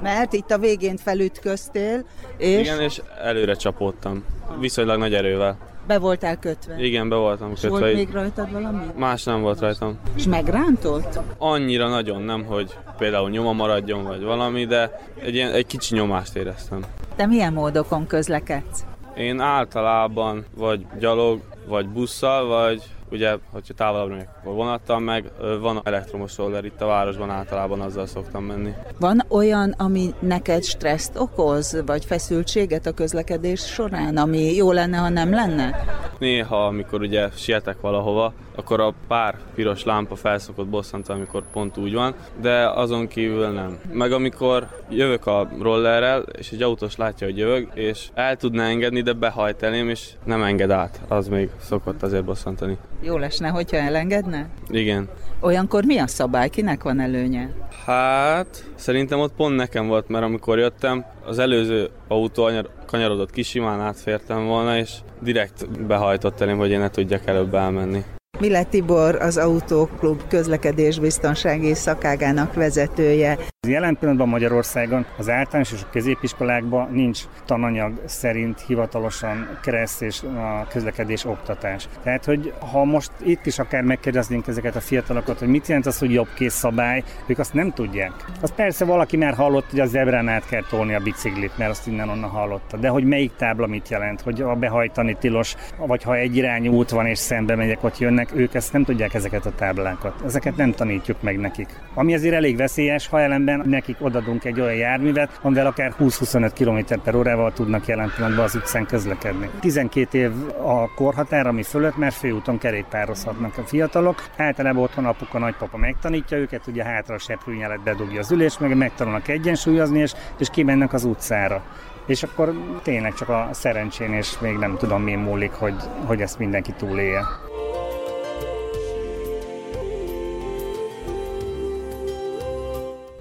Mert 0.02 0.32
itt 0.32 0.50
a 0.50 0.58
végén 0.58 0.96
felütköztél, 0.96 2.04
és... 2.36 2.60
Igen, 2.60 2.80
és 2.80 3.02
előre 3.22 3.54
csapódtam. 3.54 4.24
Viszonylag 4.58 4.98
nagy 4.98 5.14
erővel. 5.14 5.56
Be 5.86 5.98
voltál 5.98 6.36
kötve? 6.36 6.84
Igen, 6.84 7.08
be 7.08 7.16
voltam 7.16 7.48
kötve. 7.48 7.68
volt 7.68 7.94
még 7.94 8.10
rajtad 8.12 8.52
valami? 8.52 8.84
Más 8.96 9.24
nem 9.24 9.40
volt 9.40 9.60
rajtam. 9.60 9.98
És 10.16 10.24
megrántott? 10.24 11.18
Annyira 11.38 11.88
nagyon 11.88 12.22
nem, 12.22 12.44
hogy 12.44 12.76
például 12.98 13.30
nyoma 13.30 13.52
maradjon, 13.52 14.04
vagy 14.04 14.22
valami, 14.22 14.64
de 14.64 15.00
egy, 15.22 15.34
ilyen, 15.34 15.52
egy 15.52 15.66
kicsi 15.66 15.94
nyomást 15.94 16.36
éreztem. 16.36 16.84
Te 17.16 17.26
milyen 17.26 17.52
módokon 17.52 18.06
közlekedsz? 18.06 18.84
Én 19.16 19.40
általában 19.40 20.44
vagy 20.56 20.86
gyalog, 20.98 21.40
vagy 21.66 21.88
busszal, 21.88 22.46
vagy 22.46 22.82
ugye, 23.10 23.36
hogyha 23.52 23.74
távolabb 23.74 24.10
megyek, 24.10 24.28
akkor 24.40 24.54
vonattal, 24.54 24.98
meg 24.98 25.30
van 25.60 25.80
elektromos 25.84 26.36
roller 26.36 26.64
itt 26.64 26.80
a 26.80 26.86
városban, 26.86 27.30
általában 27.30 27.80
azzal 27.80 28.06
szoktam 28.06 28.44
menni. 28.44 28.72
Van 28.98 29.24
olyan, 29.28 29.74
ami 29.78 30.14
neked 30.18 30.64
stresszt 30.64 31.18
okoz, 31.18 31.82
vagy 31.86 32.04
feszültséget 32.04 32.86
a 32.86 32.92
közlekedés 32.92 33.60
során, 33.60 34.16
ami 34.16 34.54
jó 34.54 34.72
lenne, 34.72 34.96
ha 34.96 35.08
nem 35.08 35.30
lenne? 35.30 35.84
Néha, 36.18 36.66
amikor 36.66 37.00
ugye 37.00 37.28
sietek 37.34 37.80
valahova, 37.80 38.32
akkor 38.54 38.80
a 38.80 38.94
pár 39.08 39.34
piros 39.54 39.84
lámpa 39.84 40.14
felszokott 40.14 40.66
bosszantani, 40.66 41.18
amikor 41.18 41.42
pont 41.52 41.76
úgy 41.76 41.94
van, 41.94 42.14
de 42.40 42.70
azon 42.70 43.08
kívül 43.08 43.48
nem. 43.48 43.78
Meg 43.92 44.12
amikor 44.12 44.68
jövök 44.90 45.26
a 45.26 45.48
rollerrel, 45.60 46.20
és 46.38 46.50
egy 46.50 46.62
autós 46.62 46.96
látja, 46.96 47.26
hogy 47.26 47.38
jövök, 47.38 47.70
és 47.74 48.08
el 48.14 48.36
tudna 48.36 48.62
engedni, 48.62 49.00
de 49.00 49.12
behajt 49.12 49.62
elém, 49.62 49.88
és 49.88 50.10
nem 50.24 50.42
enged 50.42 50.70
át. 50.70 51.00
Az 51.08 51.28
még 51.28 51.50
szokott 51.60 52.02
azért 52.02 52.24
bosszantani. 52.24 52.76
Jó 53.00 53.16
lesne, 53.16 53.48
hogyha 53.48 53.76
elengedne? 53.76 54.48
Igen. 54.68 55.08
Olyankor 55.40 55.84
mi 55.84 55.98
a 55.98 56.06
szabály? 56.06 56.48
Kinek 56.48 56.82
van 56.82 57.00
előnye? 57.00 57.50
Hát, 57.84 58.64
szerintem 58.74 59.18
ott 59.18 59.32
pont 59.36 59.56
nekem 59.56 59.86
volt, 59.86 60.08
mert 60.08 60.24
amikor 60.24 60.58
jöttem, 60.58 61.04
az 61.24 61.38
előző 61.38 61.90
autó 62.08 62.50
kanyarodott 62.86 63.30
ki, 63.30 63.42
simán 63.42 63.80
átfértem 63.80 64.46
volna, 64.46 64.76
és 64.76 64.92
direkt 65.20 65.86
behajtott 65.86 66.40
elém, 66.40 66.58
hogy 66.58 66.70
én 66.70 66.78
ne 66.78 66.90
tudjak 66.90 67.26
előbb 67.26 67.54
elmenni. 67.54 68.04
Mille 68.38 68.62
Tibor 68.64 69.14
az 69.14 69.36
Autóklub 69.36 70.22
közlekedés 70.28 70.98
biztonsági 70.98 71.74
szakágának 71.74 72.54
vezetője. 72.54 73.38
Jelen 73.66 73.96
pillanatban 73.98 74.28
Magyarországon 74.28 75.06
az 75.16 75.28
általános 75.28 75.72
és 75.72 75.82
a 75.82 75.90
középiskolákban 75.92 76.88
nincs 76.92 77.20
tananyag 77.44 77.92
szerint 78.04 78.60
hivatalosan 78.60 79.58
kereszt 79.62 80.02
és 80.02 80.22
a 80.22 80.66
közlekedés 80.68 81.24
oktatás. 81.24 81.88
Tehát, 82.02 82.24
hogy 82.24 82.52
ha 82.72 82.84
most 82.84 83.10
itt 83.24 83.46
is 83.46 83.58
akár 83.58 83.82
megkérdeznénk 83.82 84.46
ezeket 84.46 84.76
a 84.76 84.80
fiatalokat, 84.80 85.38
hogy 85.38 85.48
mit 85.48 85.66
jelent 85.66 85.86
az, 85.86 85.98
hogy 85.98 86.12
jobb 86.12 86.28
kész 86.34 86.54
szabály, 86.54 87.02
ők 87.26 87.38
azt 87.38 87.54
nem 87.54 87.72
tudják. 87.72 88.12
Az 88.40 88.52
persze 88.54 88.84
valaki 88.84 89.16
már 89.16 89.34
hallott, 89.34 89.70
hogy 89.70 89.80
a 89.80 89.86
zebrán 89.86 90.28
át 90.28 90.46
kell 90.48 90.64
tolni 90.68 90.94
a 90.94 91.00
biciklit, 91.00 91.58
mert 91.58 91.70
azt 91.70 91.86
innen-onnan 91.86 92.30
hallotta. 92.30 92.76
De 92.76 92.88
hogy 92.88 93.04
melyik 93.04 93.32
tábla 93.36 93.66
mit 93.66 93.88
jelent, 93.88 94.20
hogy 94.20 94.42
a 94.42 94.54
behajtani 94.54 95.16
tilos, 95.20 95.54
vagy 95.76 96.02
ha 96.02 96.16
egy 96.16 96.36
irányú 96.36 96.72
út 96.72 96.90
van 96.90 97.06
és 97.06 97.18
szembe 97.18 97.54
megyek, 97.54 97.84
ott 97.84 97.98
jönnek, 97.98 98.28
ők 98.34 98.54
ezt 98.54 98.72
nem 98.72 98.84
tudják 98.84 99.14
ezeket 99.14 99.46
a 99.46 99.54
táblákat. 99.54 100.22
Ezeket 100.24 100.56
nem 100.56 100.72
tanítjuk 100.72 101.22
meg 101.22 101.38
nekik. 101.38 101.68
Ami 101.94 102.14
azért 102.14 102.34
elég 102.34 102.56
veszélyes, 102.56 103.08
ha 103.08 103.20
ellenben 103.20 103.55
nekik 103.64 103.96
odadunk 104.00 104.44
egy 104.44 104.60
olyan 104.60 104.74
járművet, 104.74 105.38
amivel 105.42 105.66
akár 105.66 105.94
20-25 106.00 106.50
km 106.54 107.00
per 107.04 107.14
órával 107.14 107.52
tudnak 107.52 107.86
jelen 107.86 108.12
pillanatban 108.14 108.44
az 108.44 108.54
utcán 108.54 108.86
közlekedni. 108.86 109.50
12 109.60 110.18
év 110.18 110.32
a 110.62 110.94
korhatár, 110.94 111.46
ami 111.46 111.62
fölött 111.62 111.96
már 111.96 112.12
főúton 112.12 112.58
kerékpározhatnak 112.58 113.58
a 113.58 113.62
fiatalok. 113.62 114.24
Általában 114.36 114.82
otthon 114.82 115.04
apuka, 115.04 115.38
nagypapa 115.38 115.76
megtanítja 115.76 116.36
őket, 116.36 116.66
ugye 116.66 116.84
hátra 116.84 117.14
a 117.14 117.18
seprűnyelet 117.18 117.82
bedugja 117.82 118.20
az 118.20 118.30
ülés, 118.30 118.58
meg 118.58 118.76
megtanulnak 118.76 119.28
egyensúlyozni, 119.28 119.98
és, 119.98 120.12
és 120.38 120.48
kimennek 120.50 120.92
az 120.92 121.04
utcára. 121.04 121.62
És 122.06 122.22
akkor 122.22 122.52
tényleg 122.82 123.14
csak 123.14 123.28
a 123.28 123.48
szerencsén, 123.52 124.12
és 124.12 124.38
még 124.38 124.56
nem 124.56 124.76
tudom 124.76 125.02
mi 125.02 125.14
múlik, 125.14 125.52
hogy, 125.52 125.74
hogy 126.04 126.20
ezt 126.20 126.38
mindenki 126.38 126.72
túlélje. 126.72 127.45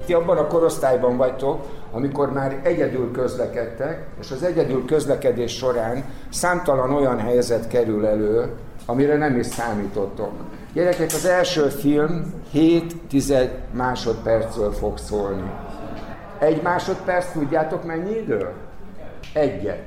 Ti 0.06 0.14
abban 0.14 0.38
a 0.38 0.48
korosztályban 0.48 1.18
vagytok, 1.18 1.66
amikor 1.92 2.32
már 2.32 2.60
egyedül 2.64 3.12
közlekedtek, 3.12 4.08
és 4.20 4.32
az 4.32 4.44
egyedül 4.44 4.86
közlekedés 4.86 5.56
során 5.56 6.04
számtalan 6.30 6.94
olyan 6.94 7.20
helyzet 7.20 7.68
kerül 7.68 8.06
elő, 8.06 8.54
amire 8.86 9.18
nem 9.18 9.38
is 9.38 9.46
számítottok. 9.46 10.32
Gyerekek, 10.74 11.10
az 11.14 11.26
első 11.26 11.68
film 11.68 12.34
7-10 12.54 13.50
másodpercről 13.72 14.72
fog 14.72 14.98
szólni. 14.98 15.52
Egy 16.40 16.62
másodperc, 16.62 17.32
tudjátok 17.32 17.86
mennyi 17.86 18.16
idő? 18.16 18.50
Egyet. 19.34 19.84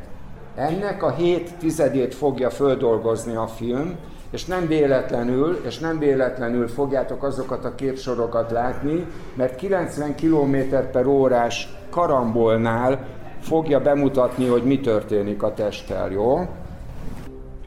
Ennek 0.57 1.03
a 1.03 1.11
7 1.11 1.55
tizedét 1.59 2.15
fogja 2.15 2.51
földolgozni 2.51 3.35
a 3.35 3.47
film, 3.47 3.97
és 4.31 4.45
nem 4.45 4.67
véletlenül, 4.67 5.61
és 5.67 5.79
nem 5.79 5.99
véletlenül 5.99 6.69
fogjátok 6.69 7.23
azokat 7.23 7.65
a 7.65 7.75
képsorokat 7.75 8.51
látni, 8.51 9.07
mert 9.35 9.57
90 9.57 10.15
km 10.15 10.57
per 10.93 11.07
órás 11.07 11.69
karambolnál 11.91 13.07
fogja 13.41 13.81
bemutatni, 13.81 14.47
hogy 14.47 14.63
mi 14.63 14.81
történik 14.81 15.43
a 15.43 15.55
testtel, 15.55 16.11
jó? 16.11 16.49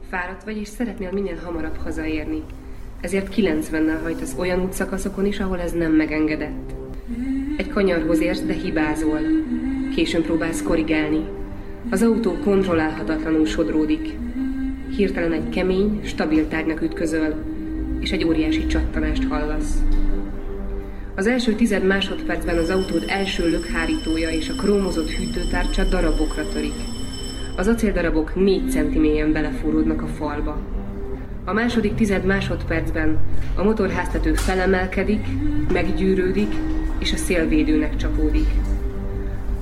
Fáradt 0.10 0.44
vagy, 0.44 0.58
és 0.58 0.68
szeretnél 0.68 1.10
minél 1.12 1.38
hamarabb 1.46 1.78
hazaérni. 1.84 2.44
Ezért 3.02 3.36
90-nel 3.36 4.00
hajtasz 4.04 4.36
olyan 4.38 4.62
útszakaszokon 4.62 5.26
is, 5.26 5.40
ahol 5.40 5.60
ez 5.60 5.72
nem 5.72 5.92
megengedett. 5.92 6.74
Egy 7.58 7.70
kanyarhoz 7.70 8.22
érsz, 8.22 8.42
de 8.42 8.54
hibázol. 8.54 9.20
Későn 9.96 10.22
próbálsz 10.22 10.64
korrigálni. 10.64 11.28
Az 11.90 12.02
autó 12.02 12.38
kontrollálhatatlanul 12.44 13.46
sodródik. 13.46 14.18
Hirtelen 14.96 15.32
egy 15.32 15.50
kemény, 15.50 16.02
stabil 16.04 16.48
tárgynak 16.48 16.82
ütközöl, 16.82 17.36
és 18.00 18.12
egy 18.12 18.24
óriási 18.24 18.66
csattanást 18.66 19.24
hallasz. 19.24 19.84
Az 21.16 21.28
első 21.28 21.54
tized 21.54 21.86
másodpercben 21.86 22.58
az 22.58 22.70
autód 22.70 23.06
első 23.08 23.50
lökhárítója 23.50 24.30
és 24.30 24.50
a 24.50 24.54
krómozott 24.54 25.10
hűtőtárcsa 25.10 25.84
darabokra 25.84 26.48
törik. 26.48 26.74
Az 27.56 27.68
acéldarabok 27.68 28.36
négy 28.36 28.70
centi 28.70 29.24
belefúródnak 29.34 30.02
a 30.02 30.08
falba. 30.08 30.58
A 31.46 31.54
második 31.54 31.96
tized 31.96 32.26
másodpercben 32.26 33.18
a 33.56 33.64
motorháztető 33.64 34.34
felemelkedik, 34.34 35.26
meggyűrődik, 35.74 36.54
és 37.00 37.14
a 37.14 37.18
szélvédőnek 37.18 37.96
csapódik. 37.96 38.48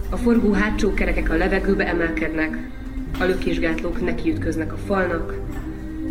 A 0.09 0.17
forgó 0.17 0.51
hátsó 0.51 0.93
kerekek 0.93 1.29
a 1.31 1.36
levegőbe 1.36 1.88
emelkednek, 1.88 2.57
a 3.19 3.23
lökésgátlók 3.23 4.01
nekiütköznek 4.01 4.73
a 4.73 4.77
falnak, 4.77 5.39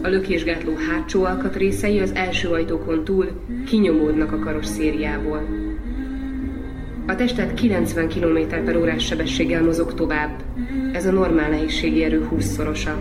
a 0.02 0.08
lökésgátló 0.08 0.72
hátsó 0.90 1.24
alkatrészei 1.24 2.00
az 2.00 2.12
első 2.14 2.48
ajtókon 2.48 3.04
túl 3.04 3.30
kinyomódnak 3.66 4.32
a 4.32 4.38
karosszériából. 4.38 5.48
A 7.06 7.14
testet 7.14 7.54
90 7.54 8.08
km 8.08 8.64
per 8.64 8.76
órás 8.76 9.04
sebességgel 9.04 9.62
mozog 9.62 9.94
tovább. 9.94 10.42
Ez 10.92 11.06
a 11.06 11.10
normál 11.10 11.50
nehézségi 11.50 12.04
erő 12.04 12.28
20-szorosa. 12.32 12.92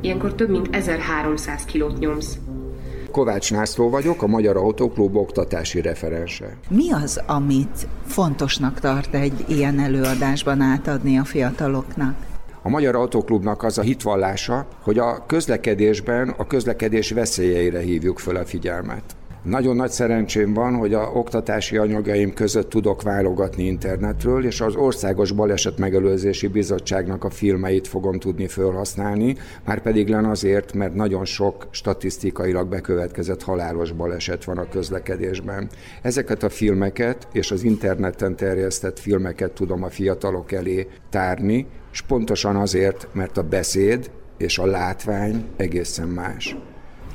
Ilyenkor 0.00 0.34
több 0.34 0.50
mint 0.50 0.68
1300 0.76 1.64
kilót 1.64 1.98
nyomsz. 1.98 2.38
Kovács 3.10 3.52
Nászló 3.52 3.90
vagyok, 3.90 4.22
a 4.22 4.26
Magyar 4.26 4.56
Autóklub 4.56 5.16
oktatási 5.16 5.80
referense. 5.80 6.56
Mi 6.68 6.92
az, 6.92 7.22
amit 7.26 7.86
fontosnak 8.06 8.80
tart 8.80 9.14
egy 9.14 9.44
ilyen 9.48 9.78
előadásban 9.78 10.60
átadni 10.60 11.18
a 11.18 11.24
fiataloknak? 11.24 12.29
A 12.62 12.68
Magyar 12.68 12.94
Autóklubnak 12.94 13.62
az 13.62 13.78
a 13.78 13.82
hitvallása, 13.82 14.66
hogy 14.82 14.98
a 14.98 15.26
közlekedésben 15.26 16.28
a 16.28 16.46
közlekedés 16.46 17.10
veszélyeire 17.10 17.78
hívjuk 17.78 18.18
fel 18.18 18.36
a 18.36 18.44
figyelmet. 18.44 19.02
Nagyon 19.42 19.76
nagy 19.76 19.90
szerencsém 19.90 20.54
van, 20.54 20.74
hogy 20.74 20.94
a 20.94 21.10
oktatási 21.14 21.76
anyagaim 21.76 22.34
között 22.34 22.70
tudok 22.70 23.02
válogatni 23.02 23.64
internetről, 23.64 24.44
és 24.44 24.60
az 24.60 24.74
Országos 24.74 25.32
Baleset 25.32 25.78
Megelőzési 25.78 26.46
Bizottságnak 26.46 27.24
a 27.24 27.30
filmeit 27.30 27.88
fogom 27.88 28.18
tudni 28.18 28.46
felhasználni, 28.46 29.36
már 29.64 29.82
pedig 29.82 30.08
len 30.08 30.24
azért, 30.24 30.72
mert 30.72 30.94
nagyon 30.94 31.24
sok 31.24 31.66
statisztikailag 31.70 32.68
bekövetkezett 32.68 33.42
halálos 33.42 33.92
baleset 33.92 34.44
van 34.44 34.58
a 34.58 34.68
közlekedésben. 34.68 35.68
Ezeket 36.02 36.42
a 36.42 36.48
filmeket 36.48 37.28
és 37.32 37.50
az 37.50 37.62
interneten 37.62 38.36
terjesztett 38.36 38.98
filmeket 38.98 39.52
tudom 39.52 39.82
a 39.82 39.90
fiatalok 39.90 40.52
elé 40.52 40.86
tárni, 41.10 41.66
és 41.92 42.00
pontosan 42.00 42.56
azért, 42.56 43.08
mert 43.12 43.36
a 43.36 43.42
beszéd 43.42 44.10
és 44.38 44.58
a 44.58 44.66
látvány 44.66 45.44
egészen 45.56 46.08
más. 46.08 46.56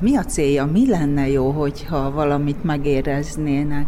Mi 0.00 0.16
a 0.16 0.24
célja? 0.24 0.64
Mi 0.64 0.88
lenne 0.88 1.28
jó, 1.28 1.50
hogyha 1.50 2.10
valamit 2.10 2.64
megéreznének? 2.64 3.86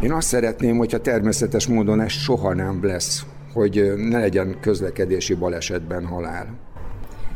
Én 0.00 0.12
azt 0.12 0.28
szeretném, 0.28 0.76
hogyha 0.76 1.00
természetes 1.00 1.66
módon 1.66 2.00
ez 2.00 2.10
soha 2.10 2.54
nem 2.54 2.84
lesz, 2.84 3.24
hogy 3.52 3.92
ne 3.96 4.18
legyen 4.18 4.56
közlekedési 4.60 5.34
balesetben 5.34 6.06
halál. 6.06 6.46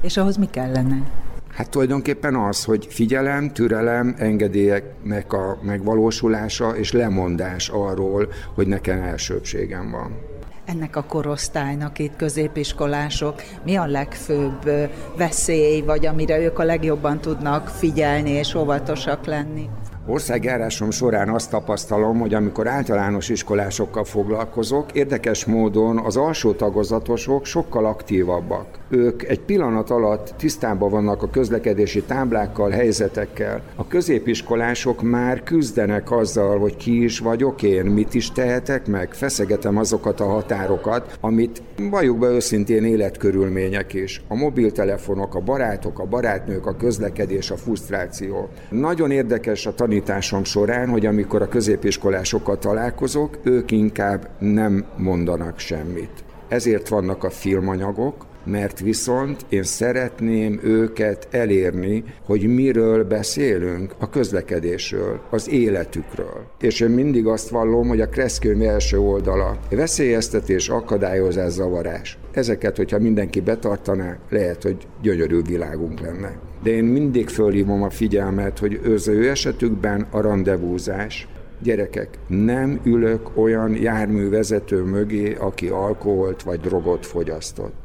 És 0.02 0.16
ahhoz 0.16 0.36
mi 0.36 0.46
kellene? 0.50 1.02
Hát 1.48 1.70
tulajdonképpen 1.70 2.34
az, 2.34 2.64
hogy 2.64 2.86
figyelem, 2.90 3.52
türelem, 3.52 4.14
engedélyeknek 4.18 5.32
a 5.32 5.58
megvalósulása 5.62 6.76
és 6.76 6.92
lemondás 6.92 7.68
arról, 7.68 8.28
hogy 8.54 8.66
nekem 8.66 9.02
elsőbségem 9.02 9.90
van 9.90 10.18
ennek 10.64 10.96
a 10.96 11.04
korosztálynak 11.04 11.98
itt 11.98 12.16
középiskolások, 12.16 13.42
mi 13.64 13.76
a 13.76 13.86
legfőbb 13.86 14.70
veszély, 15.16 15.80
vagy 15.80 16.06
amire 16.06 16.38
ők 16.38 16.58
a 16.58 16.64
legjobban 16.64 17.20
tudnak 17.20 17.68
figyelni 17.68 18.30
és 18.30 18.54
óvatosak 18.54 19.26
lenni? 19.26 19.68
Országjárásom 20.06 20.90
során 20.90 21.28
azt 21.28 21.50
tapasztalom, 21.50 22.18
hogy 22.18 22.34
amikor 22.34 22.68
általános 22.68 23.28
iskolásokkal 23.28 24.04
foglalkozok, 24.04 24.92
érdekes 24.92 25.44
módon 25.44 25.98
az 25.98 26.16
alsó 26.16 26.52
tagozatosok 26.52 27.44
sokkal 27.44 27.86
aktívabbak. 27.86 28.66
Ők 28.88 29.22
egy 29.22 29.40
pillanat 29.40 29.90
alatt 29.90 30.34
tisztában 30.38 30.90
vannak 30.90 31.22
a 31.22 31.30
közlekedési 31.30 32.02
táblákkal, 32.02 32.70
helyzetekkel. 32.70 33.62
A 33.76 33.86
középiskolások 33.86 35.02
már 35.02 35.42
küzdenek 35.42 36.10
azzal, 36.10 36.58
hogy 36.58 36.76
ki 36.76 37.02
is 37.02 37.18
vagyok 37.18 37.62
én, 37.62 37.84
mit 37.84 38.14
is 38.14 38.32
tehetek 38.32 38.86
meg, 38.86 39.14
feszegetem 39.14 39.76
azokat 39.76 40.20
a 40.20 40.24
határokat, 40.24 41.18
amit 41.20 41.62
valljuk 41.90 42.18
be 42.18 42.26
őszintén 42.26 42.84
életkörülmények 42.84 43.94
is. 43.94 44.22
A 44.28 44.34
mobiltelefonok, 44.34 45.34
a 45.34 45.40
barátok, 45.40 45.98
a 45.98 46.04
barátnők, 46.04 46.66
a 46.66 46.76
közlekedés, 46.76 47.50
a 47.50 47.56
frusztráció. 47.56 48.48
Nagyon 48.70 49.10
érdekes 49.10 49.66
a 49.66 49.74
tanítás 49.74 49.92
tanításom 49.94 50.44
során, 50.44 50.88
hogy 50.88 51.06
amikor 51.06 51.42
a 51.42 51.48
középiskolásokkal 51.48 52.58
találkozok, 52.58 53.38
ők 53.42 53.70
inkább 53.70 54.28
nem 54.38 54.84
mondanak 54.96 55.58
semmit. 55.58 56.24
Ezért 56.48 56.88
vannak 56.88 57.24
a 57.24 57.30
filmanyagok, 57.30 58.26
mert 58.44 58.80
viszont 58.80 59.46
én 59.48 59.62
szeretném 59.62 60.60
őket 60.62 61.28
elérni, 61.30 62.04
hogy 62.24 62.54
miről 62.54 63.04
beszélünk, 63.04 63.94
a 63.98 64.10
közlekedésről, 64.10 65.20
az 65.30 65.50
életükről. 65.50 66.46
És 66.60 66.80
én 66.80 66.90
mindig 66.90 67.26
azt 67.26 67.48
vallom, 67.48 67.88
hogy 67.88 68.00
a 68.00 68.08
Kreszkönyv 68.08 68.62
első 68.62 68.98
oldala 68.98 69.58
veszélyeztetés, 69.70 70.68
akadályozás, 70.68 71.52
zavarás. 71.52 72.18
Ezeket, 72.32 72.76
hogyha 72.76 72.98
mindenki 72.98 73.40
betartaná, 73.40 74.18
lehet, 74.30 74.62
hogy 74.62 74.76
gyönyörű 75.02 75.42
világunk 75.42 76.00
lenne. 76.00 76.38
De 76.62 76.70
én 76.70 76.84
mindig 76.84 77.28
fölhívom 77.28 77.82
a 77.82 77.90
figyelmet, 77.90 78.58
hogy 78.58 78.80
az 78.94 79.08
ő 79.08 79.28
esetükben 79.28 80.06
a 80.10 80.20
rendezvúzás, 80.20 81.28
Gyerekek, 81.62 82.18
nem 82.26 82.80
ülök 82.84 83.30
olyan 83.34 83.76
járművezető 83.76 84.82
mögé, 84.82 85.34
aki 85.34 85.68
alkoholt 85.68 86.42
vagy 86.42 86.60
drogot 86.60 87.06
fogyasztott. 87.06 87.83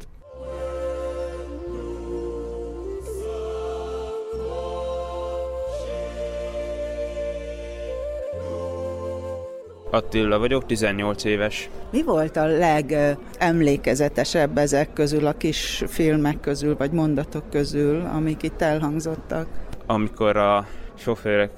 Attila 9.91 10.39
vagyok, 10.39 10.65
18 10.65 11.23
éves. 11.23 11.69
Mi 11.91 12.03
volt 12.03 12.35
a 12.35 12.45
legemlékezetesebb 12.45 14.57
ezek 14.57 14.93
közül, 14.93 15.25
a 15.25 15.33
kis 15.33 15.83
filmek 15.87 16.39
közül, 16.39 16.75
vagy 16.77 16.91
mondatok 16.91 17.49
közül, 17.49 18.01
amik 18.15 18.43
itt 18.43 18.61
elhangzottak? 18.61 19.47
Amikor 19.85 20.37
a 20.37 20.65
sofőrök 20.95 21.51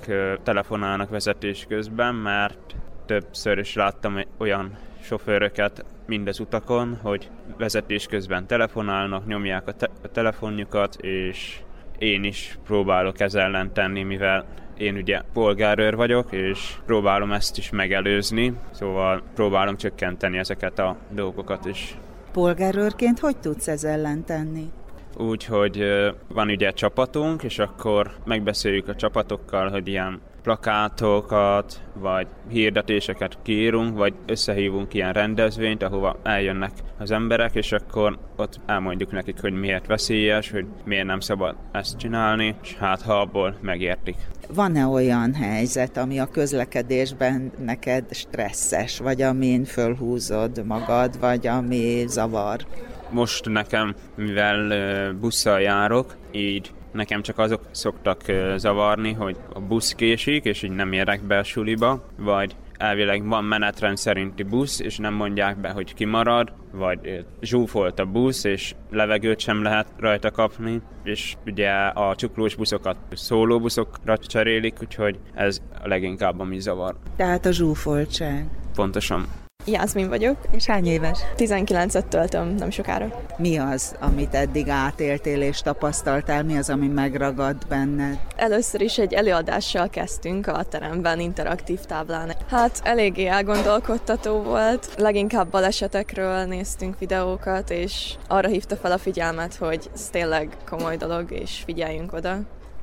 telefonálnak 0.43 1.09
vezetés 1.09 1.65
közben, 1.69 2.15
mert 2.15 2.75
többször 3.05 3.57
is 3.57 3.75
láttam 3.75 4.19
olyan 4.37 4.77
sofőröket 5.01 5.85
mindez 6.07 6.39
utakon, 6.39 6.99
hogy 7.01 7.29
vezetés 7.57 8.05
közben 8.05 8.47
telefonálnak, 8.47 9.27
nyomják 9.27 9.67
a, 9.67 9.71
te- 9.71 9.89
a 10.03 10.07
telefonjukat, 10.07 10.95
és 11.01 11.59
én 11.97 12.23
is 12.23 12.57
próbálok 12.65 13.19
ezzel 13.19 13.41
ellen 13.41 13.73
tenni, 13.73 14.03
mivel 14.03 14.45
én 14.81 14.95
ugye 14.95 15.21
polgárőr 15.33 15.95
vagyok, 15.95 16.31
és 16.31 16.73
próbálom 16.85 17.31
ezt 17.31 17.57
is 17.57 17.69
megelőzni, 17.69 18.53
szóval 18.71 19.21
próbálom 19.35 19.77
csökkenteni 19.77 20.37
ezeket 20.37 20.79
a 20.79 20.97
dolgokat 21.09 21.65
is. 21.65 21.97
Polgárőrként 22.31 23.19
hogy 23.19 23.37
tudsz 23.37 23.67
ezzel 23.67 23.91
ellen 23.91 24.25
tenni? 24.25 24.71
Úgy, 25.17 25.45
hogy 25.45 25.83
van 26.27 26.49
ugye 26.49 26.71
csapatunk, 26.71 27.43
és 27.43 27.59
akkor 27.59 28.11
megbeszéljük 28.25 28.87
a 28.87 28.95
csapatokkal, 28.95 29.69
hogy 29.69 29.87
ilyen 29.87 30.21
plakátokat, 30.43 31.81
vagy 31.93 32.27
hirdetéseket 32.49 33.37
kiírunk, 33.41 33.97
vagy 33.97 34.13
összehívunk 34.25 34.93
ilyen 34.93 35.13
rendezvényt, 35.13 35.83
ahova 35.83 36.19
eljönnek 36.23 36.71
az 36.99 37.11
emberek, 37.11 37.55
és 37.55 37.71
akkor 37.71 38.19
ott 38.35 38.59
elmondjuk 38.65 39.11
nekik, 39.11 39.41
hogy 39.41 39.53
miért 39.53 39.87
veszélyes, 39.87 40.51
hogy 40.51 40.65
miért 40.85 41.05
nem 41.05 41.19
szabad 41.19 41.55
ezt 41.71 41.97
csinálni, 41.97 42.55
és 42.61 42.75
hát 42.75 43.01
ha 43.01 43.19
abból 43.19 43.55
megértik. 43.61 44.15
Van-e 44.53 44.85
olyan 44.85 45.33
helyzet, 45.33 45.97
ami 45.97 46.19
a 46.19 46.25
közlekedésben 46.25 47.51
neked 47.65 48.05
stresszes, 48.11 48.99
vagy 48.99 49.21
amin 49.21 49.63
fölhúzod 49.63 50.65
magad, 50.65 51.19
vagy 51.19 51.47
ami 51.47 52.03
zavar? 52.07 52.65
Most 53.09 53.49
nekem, 53.49 53.95
mivel 54.15 55.13
busszal 55.13 55.61
járok, 55.61 56.15
így 56.31 56.71
nekem 56.91 57.21
csak 57.21 57.37
azok 57.37 57.61
szoktak 57.71 58.21
zavarni, 58.55 59.13
hogy 59.13 59.37
a 59.53 59.59
busz 59.59 59.93
késik, 59.93 60.45
és 60.45 60.63
így 60.63 60.71
nem 60.71 60.93
érek 60.93 61.23
be 61.23 61.37
a 61.37 61.43
suliba, 61.43 62.05
vagy 62.17 62.55
elvileg 62.77 63.27
van 63.27 63.43
menetrend 63.43 63.97
szerinti 63.97 64.43
busz, 64.43 64.79
és 64.79 64.97
nem 64.97 65.13
mondják 65.13 65.57
be, 65.57 65.69
hogy 65.69 65.93
kimarad, 65.93 66.53
vagy 66.71 67.25
zsúfolt 67.41 67.99
a 67.99 68.05
busz, 68.05 68.43
és 68.43 68.75
levegőt 68.89 69.39
sem 69.39 69.63
lehet 69.63 69.87
rajta 69.97 70.31
kapni, 70.31 70.81
és 71.03 71.35
ugye 71.45 71.71
a 71.73 72.15
csuklós 72.15 72.55
buszokat 72.55 72.97
szólóbuszokra 73.11 74.17
cserélik, 74.17 74.77
úgyhogy 74.81 75.19
ez 75.33 75.61
a 75.83 75.87
leginkább 75.87 76.39
ami 76.39 76.59
zavar. 76.59 76.95
Tehát 77.15 77.45
a 77.45 77.51
zsúfoltság. 77.51 78.45
Pontosan. 78.75 79.40
Jászmin 79.65 80.09
vagyok. 80.09 80.37
És 80.51 80.65
hány 80.65 80.85
éves? 80.85 81.19
19-et 81.37 82.07
töltöm, 82.07 82.55
nem 82.55 82.69
sokára. 82.69 83.23
Mi 83.37 83.57
az, 83.57 83.95
amit 83.99 84.33
eddig 84.33 84.69
átéltél 84.69 85.41
és 85.41 85.61
tapasztaltál? 85.61 86.43
Mi 86.43 86.57
az, 86.57 86.69
ami 86.69 86.87
megragad 86.87 87.67
benned? 87.67 88.19
Először 88.35 88.81
is 88.81 88.97
egy 88.97 89.13
előadással 89.13 89.89
kezdtünk 89.89 90.47
a 90.47 90.63
teremben, 90.63 91.19
interaktív 91.19 91.79
táblán. 91.79 92.35
Hát 92.49 92.81
eléggé 92.83 93.25
elgondolkodtató 93.25 94.41
volt. 94.41 94.93
Leginkább 94.97 95.47
balesetekről 95.47 96.43
néztünk 96.45 96.99
videókat, 96.99 97.69
és 97.69 98.15
arra 98.27 98.47
hívta 98.47 98.75
fel 98.75 98.91
a 98.91 98.97
figyelmet, 98.97 99.55
hogy 99.55 99.89
ez 99.93 100.09
tényleg 100.11 100.57
komoly 100.69 100.97
dolog, 100.97 101.31
és 101.31 101.61
figyeljünk 101.65 102.13
oda. 102.13 102.37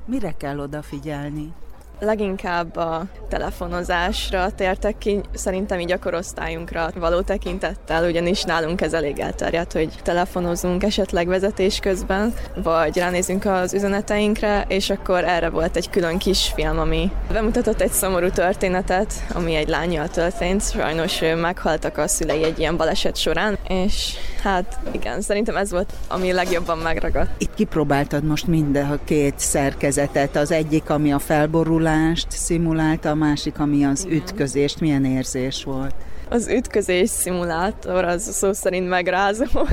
Mire 0.05 0.35
kell 0.37 0.59
odafigyelni? 0.59 1.53
Leginkább 2.01 2.77
a 2.77 3.05
telefonozásra 3.29 4.51
tértek 4.51 4.99
ki, 4.99 5.21
szerintem 5.35 5.81
így 5.81 5.93
a 5.93 5.99
korosztályunkra 5.99 6.91
való 6.95 7.21
tekintettel, 7.21 8.05
ugyanis 8.05 8.43
nálunk 8.43 8.81
ez 8.81 8.93
elég 8.93 9.19
elterjedt, 9.19 9.73
hogy 9.73 9.95
telefonozunk 10.03 10.83
esetleg 10.83 11.27
vezetés 11.27 11.79
közben, 11.79 12.35
vagy 12.63 12.97
ránézünk 12.97 13.45
az 13.45 13.75
üzeneteinkre, 13.75 14.65
és 14.69 14.91
akkor 14.91 15.25
erre 15.25 15.49
volt 15.49 15.77
egy 15.77 15.91
külön 15.91 16.19
kisfilm, 16.19 16.79
ami 16.79 17.13
bemutatott 17.33 17.81
egy 17.81 17.93
szomorú 17.93 18.31
történetet, 18.31 19.15
ami 19.35 19.55
egy 19.55 19.69
lányjal 19.69 20.09
történt, 20.09 20.71
sajnos 20.71 21.21
meghaltak 21.41 21.99
a 21.99 22.09
szülei 22.09 22.45
egy 22.45 22.59
ilyen 22.59 22.77
baleset 22.77 23.17
során, 23.17 23.59
és 23.69 24.15
hát 24.41 24.79
igen, 24.93 25.21
szerintem 25.21 25.57
ez 25.57 25.71
volt, 25.71 25.93
ami 26.09 26.33
legjobban 26.33 26.79
megragadt. 26.79 27.31
Itt 27.39 27.55
kipróbáltad 27.55 28.25
most 28.25 28.47
mind 28.47 28.77
a 28.77 28.99
két 29.05 29.39
szerkezetet, 29.39 30.37
az 30.37 30.51
egyik, 30.51 30.91
ami 30.91 31.13
a 31.13 31.19
felborulás, 31.19 31.87
fordulást 31.89 32.31
szimulálta, 32.31 33.11
a 33.11 33.15
másik, 33.15 33.59
ami 33.59 33.85
az 33.85 34.07
ütközést. 34.11 34.81
Milyen 34.81 35.05
érzés 35.05 35.65
volt? 35.65 35.95
Az 36.31 36.49
ütközés 36.49 37.09
szimulátor 37.09 38.05
az 38.05 38.23
szó 38.23 38.53
szerint 38.53 38.89
megrázó. 38.89 39.45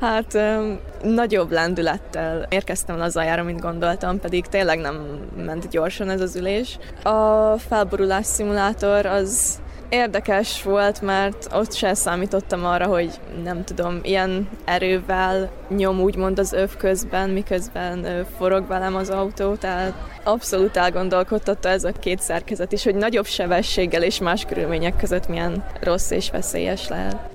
Hát 0.00 0.38
nagyobb 1.02 1.50
lendülettel 1.50 2.46
érkeztem 2.50 3.00
az 3.00 3.16
aljára, 3.16 3.42
mint 3.42 3.60
gondoltam, 3.60 4.20
pedig 4.20 4.46
tényleg 4.46 4.78
nem 4.78 4.94
ment 5.36 5.68
gyorsan 5.68 6.10
ez 6.10 6.20
az 6.20 6.36
ülés. 6.36 6.78
A 7.02 7.58
felborulás 7.58 8.26
szimulátor 8.26 9.06
az 9.06 9.61
Érdekes 9.92 10.62
volt, 10.62 11.00
mert 11.00 11.48
ott 11.54 11.74
sem 11.74 11.94
számítottam 11.94 12.64
arra, 12.64 12.86
hogy 12.86 13.10
nem 13.44 13.64
tudom, 13.64 13.98
ilyen 14.02 14.48
erővel 14.64 15.50
nyom 15.68 16.00
úgymond 16.00 16.38
az 16.38 16.52
öv 16.52 16.76
közben, 16.76 17.30
miközben 17.30 18.26
forog 18.36 18.66
velem 18.66 18.96
az 18.96 19.10
autó, 19.10 19.54
tehát 19.54 19.92
abszolút 20.24 20.76
elgondolkodtatta 20.76 21.68
ez 21.68 21.84
a 21.84 21.92
két 21.92 22.20
szerkezet 22.20 22.72
is, 22.72 22.84
hogy 22.84 22.94
nagyobb 22.94 23.26
sebességgel 23.26 24.02
és 24.02 24.18
más 24.18 24.44
körülmények 24.44 24.96
között 24.96 25.28
milyen 25.28 25.64
rossz 25.80 26.10
és 26.10 26.30
veszélyes 26.30 26.88
lehet. 26.88 27.31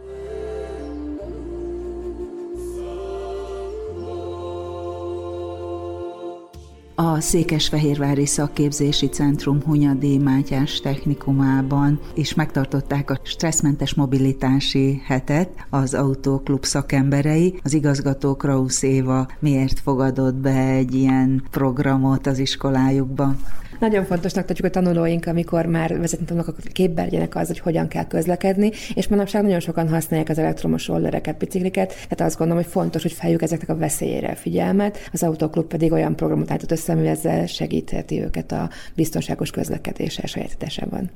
A 7.00 7.20
Székesfehérvári 7.20 8.26
Szakképzési 8.26 9.08
Centrum 9.08 9.62
Hunyadi 9.62 10.18
Mátyás 10.18 10.80
technikumában 10.80 12.00
is 12.14 12.34
megtartották 12.34 13.10
a 13.12 13.20
stresszmentes 13.24 13.94
mobilitási 13.94 15.02
hetet 15.06 15.50
az 15.70 15.94
autóklub 15.94 16.66
szakemberei. 16.66 17.60
Az 17.64 17.74
igazgató 17.74 18.36
Krausz 18.36 18.82
Éva 18.82 19.28
miért 19.40 19.80
fogadott 19.80 20.36
be 20.36 20.68
egy 20.70 20.94
ilyen 20.94 21.44
programot 21.52 22.28
az 22.28 22.40
iskolájukba? 22.40 23.36
Nagyon 23.80 24.06
fontosnak 24.06 24.46
tartjuk 24.46 24.68
a 24.68 24.72
tanulóink, 24.72 25.26
amikor 25.26 25.66
már 25.66 26.00
vezetni 26.00 26.26
tanulnak, 26.26 26.54
akkor 26.54 26.72
képbe 26.72 27.02
legyenek 27.04 27.36
az, 27.36 27.48
hogy 27.48 27.60
hogyan 27.60 27.88
kell 27.88 28.08
közlekedni, 28.08 28.72
és 28.94 29.08
manapság 29.08 29.42
nagyon 29.42 29.60
sokan 29.60 29.90
használják 29.90 30.30
az 30.30 30.38
elektromos 30.38 30.88
rollereket, 30.88 31.38
bicikliket, 31.38 31.88
tehát 31.88 32.22
azt 32.22 32.38
gondolom, 32.38 32.63
hogy 32.63 32.72
fontos, 32.72 33.02
hogy 33.02 33.12
feljük 33.12 33.42
ezeknek 33.42 33.70
a 33.70 33.78
veszélyére 33.78 34.36
figyelmet. 34.36 35.10
Az 35.13 35.24
autóklub 35.24 35.68
pedig 35.68 35.92
olyan 35.92 36.16
programot 36.16 36.52
állított 36.52 36.72
össze, 36.72 36.94
ami 36.94 37.08
ezzel 37.08 37.46
segítheti 37.46 38.22
őket 38.22 38.52
a 38.52 38.70
biztonságos 38.96 39.52
közlekedéssel 39.52 40.26
sajátításában. 40.26 41.10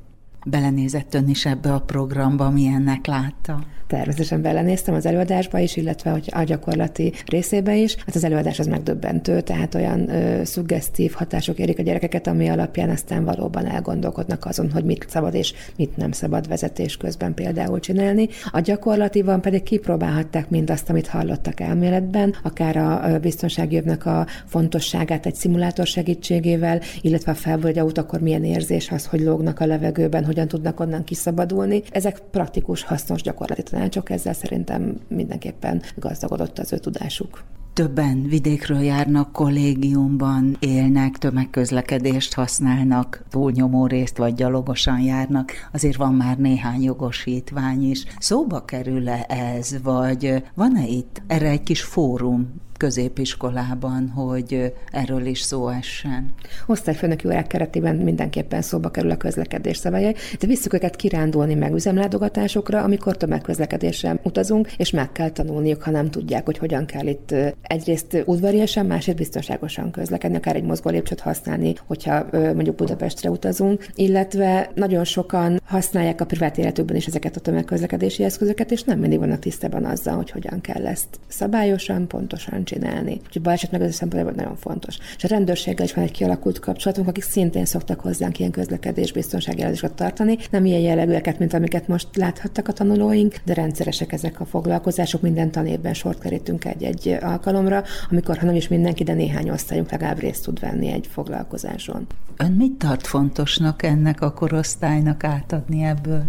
Belenézett 0.44 1.14
ön 1.14 1.28
is 1.28 1.46
ebbe 1.46 1.72
a 1.72 1.80
programba, 1.80 2.50
milyennek 2.50 3.06
látta? 3.06 3.64
Természetesen 3.92 4.42
belenéztem 4.42 4.94
az 4.94 5.06
előadásba 5.06 5.58
is, 5.58 5.76
illetve 5.76 6.10
hogy 6.10 6.28
a 6.34 6.42
gyakorlati 6.42 7.12
részébe 7.26 7.76
is. 7.76 7.94
Hát 7.94 8.14
az 8.14 8.24
előadás 8.24 8.58
az 8.58 8.66
megdöbbentő, 8.66 9.40
tehát 9.40 9.74
olyan 9.74 10.08
ö, 10.08 10.44
szuggesztív 10.44 11.12
hatások 11.12 11.58
érik 11.58 11.78
a 11.78 11.82
gyerekeket, 11.82 12.26
ami 12.26 12.48
alapján 12.48 12.90
aztán 12.90 13.24
valóban 13.24 13.66
elgondolkodnak 13.66 14.44
azon, 14.44 14.70
hogy 14.70 14.84
mit 14.84 15.06
szabad 15.08 15.34
és 15.34 15.54
mit 15.76 15.96
nem 15.96 16.12
szabad 16.12 16.48
vezetés 16.48 16.96
közben 16.96 17.34
például 17.34 17.80
csinálni. 17.80 18.28
A 18.50 18.60
gyakorlatiban 18.60 19.40
pedig 19.40 19.62
kipróbálhatták 19.62 20.50
mindazt, 20.50 20.90
amit 20.90 21.06
hallottak 21.06 21.60
elméletben, 21.60 22.34
akár 22.42 22.76
a 22.76 23.18
biztonsági 23.18 23.76
övnek 23.76 24.06
a 24.06 24.26
fontosságát 24.46 25.26
egy 25.26 25.34
szimulátor 25.34 25.86
segítségével, 25.86 26.80
illetve 27.00 27.32
a 27.32 27.34
felvölgy 27.34 27.78
akkor 27.78 28.20
milyen 28.20 28.44
érzés 28.44 28.90
az, 28.90 29.06
hogy 29.06 29.20
lógnak 29.20 29.60
a 29.60 29.66
levegőben, 29.66 30.24
hogyan 30.32 30.48
tudnak 30.48 30.80
onnan 30.80 31.04
kiszabadulni. 31.04 31.82
Ezek 31.90 32.18
praktikus, 32.30 32.82
hasznos 32.82 33.22
gyakorlati 33.22 33.62
tanácsok, 33.62 34.10
ezzel 34.10 34.32
szerintem 34.32 35.00
mindenképpen 35.08 35.82
gazdagodott 35.96 36.58
az 36.58 36.72
ő 36.72 36.78
tudásuk. 36.78 37.42
Többen 37.72 38.22
vidékről 38.22 38.80
járnak, 38.80 39.32
kollégiumban 39.32 40.56
élnek, 40.60 41.18
tömegközlekedést 41.18 42.34
használnak, 42.34 43.24
túlnyomó 43.30 43.86
részt 43.86 44.16
vagy 44.16 44.34
gyalogosan 44.34 45.00
járnak, 45.00 45.52
azért 45.72 45.96
van 45.96 46.14
már 46.14 46.38
néhány 46.38 46.82
jogosítvány 46.82 47.90
is. 47.90 48.04
Szóba 48.18 48.64
kerül-e 48.64 49.24
ez, 49.28 49.82
vagy 49.82 50.42
van-e 50.54 50.86
itt 50.86 51.22
erre 51.26 51.48
egy 51.48 51.62
kis 51.62 51.82
fórum, 51.82 52.54
középiskolában, 52.82 54.08
hogy 54.08 54.72
erről 54.92 55.26
is 55.26 55.40
szó 55.40 55.68
essen. 55.68 56.34
Osztályfőnöki 56.66 57.26
órák 57.26 57.46
keretében 57.46 57.96
mindenképpen 57.96 58.62
szóba 58.62 58.90
kerül 58.90 59.10
a 59.10 59.16
közlekedés 59.16 59.76
szabályai, 59.76 60.14
de 60.38 60.46
visszük 60.46 60.72
őket 60.72 60.96
kirándulni 60.96 61.54
meg 61.54 61.74
üzemlátogatásokra, 61.74 62.82
amikor 62.82 63.16
tömegközlekedéssel 63.16 64.20
utazunk, 64.22 64.72
és 64.76 64.90
meg 64.90 65.12
kell 65.12 65.30
tanulniuk, 65.30 65.82
ha 65.82 65.90
nem 65.90 66.10
tudják, 66.10 66.44
hogy 66.44 66.58
hogyan 66.58 66.86
kell 66.86 67.06
itt 67.06 67.34
egyrészt 67.62 68.22
udvariasan, 68.24 68.86
másrészt 68.86 69.18
biztonságosan 69.18 69.90
közlekedni, 69.90 70.36
akár 70.36 70.56
egy 70.56 70.64
mozgólépcsőt 70.64 71.20
használni, 71.20 71.74
hogyha 71.86 72.26
mondjuk 72.32 72.76
Budapestre 72.76 73.30
utazunk, 73.30 73.86
illetve 73.94 74.70
nagyon 74.74 75.04
sokan 75.04 75.60
használják 75.64 76.20
a 76.20 76.26
privát 76.26 76.58
életükben 76.58 76.96
is 76.96 77.06
ezeket 77.06 77.36
a 77.36 77.40
tömegközlekedési 77.40 78.24
eszközöket, 78.24 78.70
és 78.70 78.82
nem 78.82 78.98
mindig 78.98 79.18
vannak 79.18 79.38
tisztában 79.38 79.84
azzal, 79.84 80.16
hogy 80.16 80.30
hogyan 80.30 80.60
kell 80.60 80.86
ezt 80.86 81.20
szabályosan, 81.28 82.08
pontosan 82.08 82.64
csinálni. 82.72 83.20
Úgyhogy 83.26 83.42
baleset 83.42 83.70
megőrzés 83.70 83.96
szempontjából 83.96 84.42
nagyon 84.42 84.56
fontos. 84.56 84.98
És 85.16 85.24
a 85.24 85.28
rendőrséggel 85.28 85.84
is 85.84 85.94
van 85.94 86.04
egy 86.04 86.10
kialakult 86.10 86.58
kapcsolatunk, 86.58 87.08
akik 87.08 87.22
szintén 87.22 87.64
szoktak 87.64 88.00
hozzánk 88.00 88.38
ilyen 88.38 88.50
közlekedés 88.50 89.12
biztonsági 89.12 89.60
jelzéseket 89.60 89.96
tartani. 89.96 90.38
Nem 90.50 90.64
ilyen 90.64 90.80
jellegűeket, 90.80 91.38
mint 91.38 91.54
amiket 91.54 91.88
most 91.88 92.16
láthattak 92.16 92.68
a 92.68 92.72
tanulóink, 92.72 93.34
de 93.44 93.54
rendszeresek 93.54 94.12
ezek 94.12 94.40
a 94.40 94.44
foglalkozások. 94.44 95.20
Minden 95.20 95.50
tanévben 95.50 95.94
sort 95.94 96.18
kerítünk 96.18 96.64
egy-egy 96.64 97.18
alkalomra, 97.20 97.82
amikor, 98.10 98.38
ha 98.38 98.46
nem 98.46 98.54
is 98.54 98.68
mindenki, 98.68 99.04
de 99.04 99.12
néhány 99.12 99.50
osztályunk 99.50 99.90
legalább 99.90 100.18
részt 100.18 100.44
tud 100.44 100.60
venni 100.60 100.92
egy 100.92 101.06
foglalkozáson. 101.10 102.06
Ön 102.36 102.52
mit 102.52 102.72
tart 102.72 103.06
fontosnak 103.06 103.82
ennek 103.82 104.20
a 104.20 104.32
korosztálynak 104.32 105.24
átadni 105.24 105.82
ebből? 105.82 106.24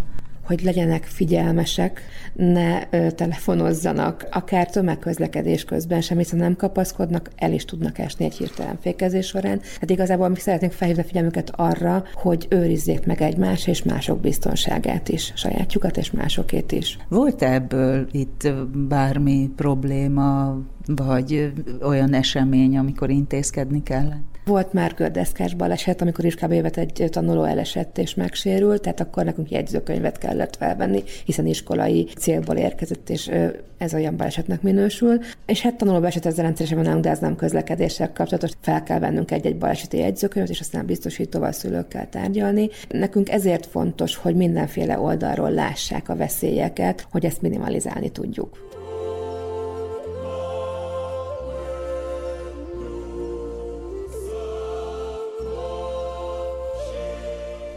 Hogy 0.46 0.64
legyenek 0.64 1.04
figyelmesek, 1.04 2.02
ne 2.34 2.86
telefonozzanak, 3.10 4.28
akár 4.32 4.70
tömegközlekedés 4.70 5.64
közben 5.64 6.02
sem, 6.02 6.18
hiszen 6.18 6.40
nem 6.40 6.56
kapaszkodnak, 6.56 7.30
el 7.36 7.54
is 7.54 7.66
tudnak 7.66 7.98
esni 8.00 8.26
egy 8.26 8.34
hirtelen 8.34 8.78
fékezés 8.82 9.28
során. 9.28 9.62
Hát 9.80 9.90
igazából 9.90 10.30
mi 10.30 10.40
szeretnénk 10.40 10.74
felhívni 10.74 11.02
a 11.02 11.06
figyelmüket 11.06 11.52
arra, 11.56 12.04
hogy 12.14 12.48
őrizzék 12.50 13.06
meg 13.06 13.22
egymás 13.22 13.68
és 13.68 13.84
mások 13.84 14.20
biztonságát 14.20 15.10
is, 15.10 15.34
sajátjukat 15.36 15.98
és 15.98 16.12
másokét 16.12 16.72
is. 16.72 16.98
Volt 17.08 17.42
ebből 17.42 18.08
itt 18.12 18.48
bármi 18.88 19.50
probléma, 19.56 20.58
vagy 20.86 21.52
olyan 21.82 22.14
esemény, 22.14 22.78
amikor 22.78 23.10
intézkedni 23.10 23.84
kellett? 23.84 24.33
Volt 24.46 24.74
már 24.74 24.94
gördeszkás 24.94 25.54
baleset, 25.54 26.02
amikor 26.02 26.26
iskolába 26.26 26.54
jövet 26.54 26.78
egy 26.78 27.08
tanuló 27.10 27.44
elesett 27.44 27.98
és 27.98 28.16
megsérült, 28.16 28.82
tehát 28.82 29.00
akkor 29.00 29.24
nekünk 29.24 29.52
jegyzőkönyvet 29.52 30.18
kellett 30.18 30.56
felvenni, 30.56 31.04
hiszen 31.26 31.46
iskolai 31.46 32.08
célból 32.18 32.56
érkezett, 32.56 33.10
és 33.10 33.32
ez 33.78 33.94
olyan 33.94 34.18
balesetnek 34.18 34.62
minősül. 34.62 35.20
És 35.46 35.62
hát 35.62 35.76
tanuló 35.76 35.98
baleset 35.98 36.26
ezzel 36.26 36.44
rendszeresen 36.44 36.84
van 36.84 37.02
de 37.02 37.10
ez 37.10 37.20
nem 37.20 37.36
közlekedéssel 37.36 38.14
kapcsolatos. 38.14 38.52
Fel 38.62 38.84
kell 38.84 39.00
vennünk 39.00 39.32
egy-egy 39.32 39.58
baleseti 39.58 39.98
jegyzőkönyvet, 39.98 40.52
és 40.52 40.60
aztán 40.60 40.86
biztosítóval 40.86 41.52
szülőkkel 41.52 42.10
tárgyalni. 42.10 42.70
Nekünk 42.90 43.30
ezért 43.30 43.66
fontos, 43.66 44.16
hogy 44.16 44.36
mindenféle 44.36 45.00
oldalról 45.00 45.52
lássák 45.52 46.10
a 46.10 46.16
veszélyeket, 46.16 47.08
hogy 47.12 47.26
ezt 47.26 47.42
minimalizálni 47.42 48.10
tudjuk. 48.10 48.73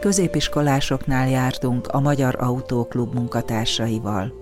Középiskolásoknál 0.07 1.29
jártunk 1.29 1.87
a 1.87 1.99
Magyar 1.99 2.35
Autóklub 2.39 3.13
munkatársaival. 3.13 4.33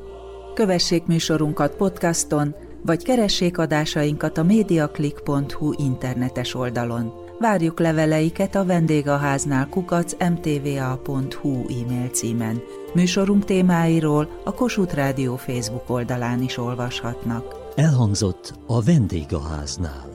Kövessék 0.54 1.06
műsorunkat 1.06 1.76
podcaston, 1.76 2.56
vagy 2.82 3.04
keressék 3.04 3.58
adásainkat 3.58 4.38
a 4.38 4.44
mediaclick.hu 4.44 5.74
internetes 5.78 6.56
oldalon. 6.56 7.14
Várjuk 7.40 7.80
leveleiket 7.80 8.56
a 8.56 8.66
vendégháznál 8.66 9.68
kukac 9.70 10.14
mtva.hu 10.30 11.52
e-mail 11.52 12.08
címen. 12.12 12.62
Műsorunk 12.94 13.46
témáiról 13.46 14.42
a 14.44 14.54
Kossuth 14.54 14.96
Rádió 14.96 15.36
Facebook 15.36 15.90
oldalán 15.90 16.42
is 16.42 16.58
olvashatnak. 16.58 17.56
Elhangzott 17.76 18.54
a 18.66 18.82
vendégháznál. 18.82 20.15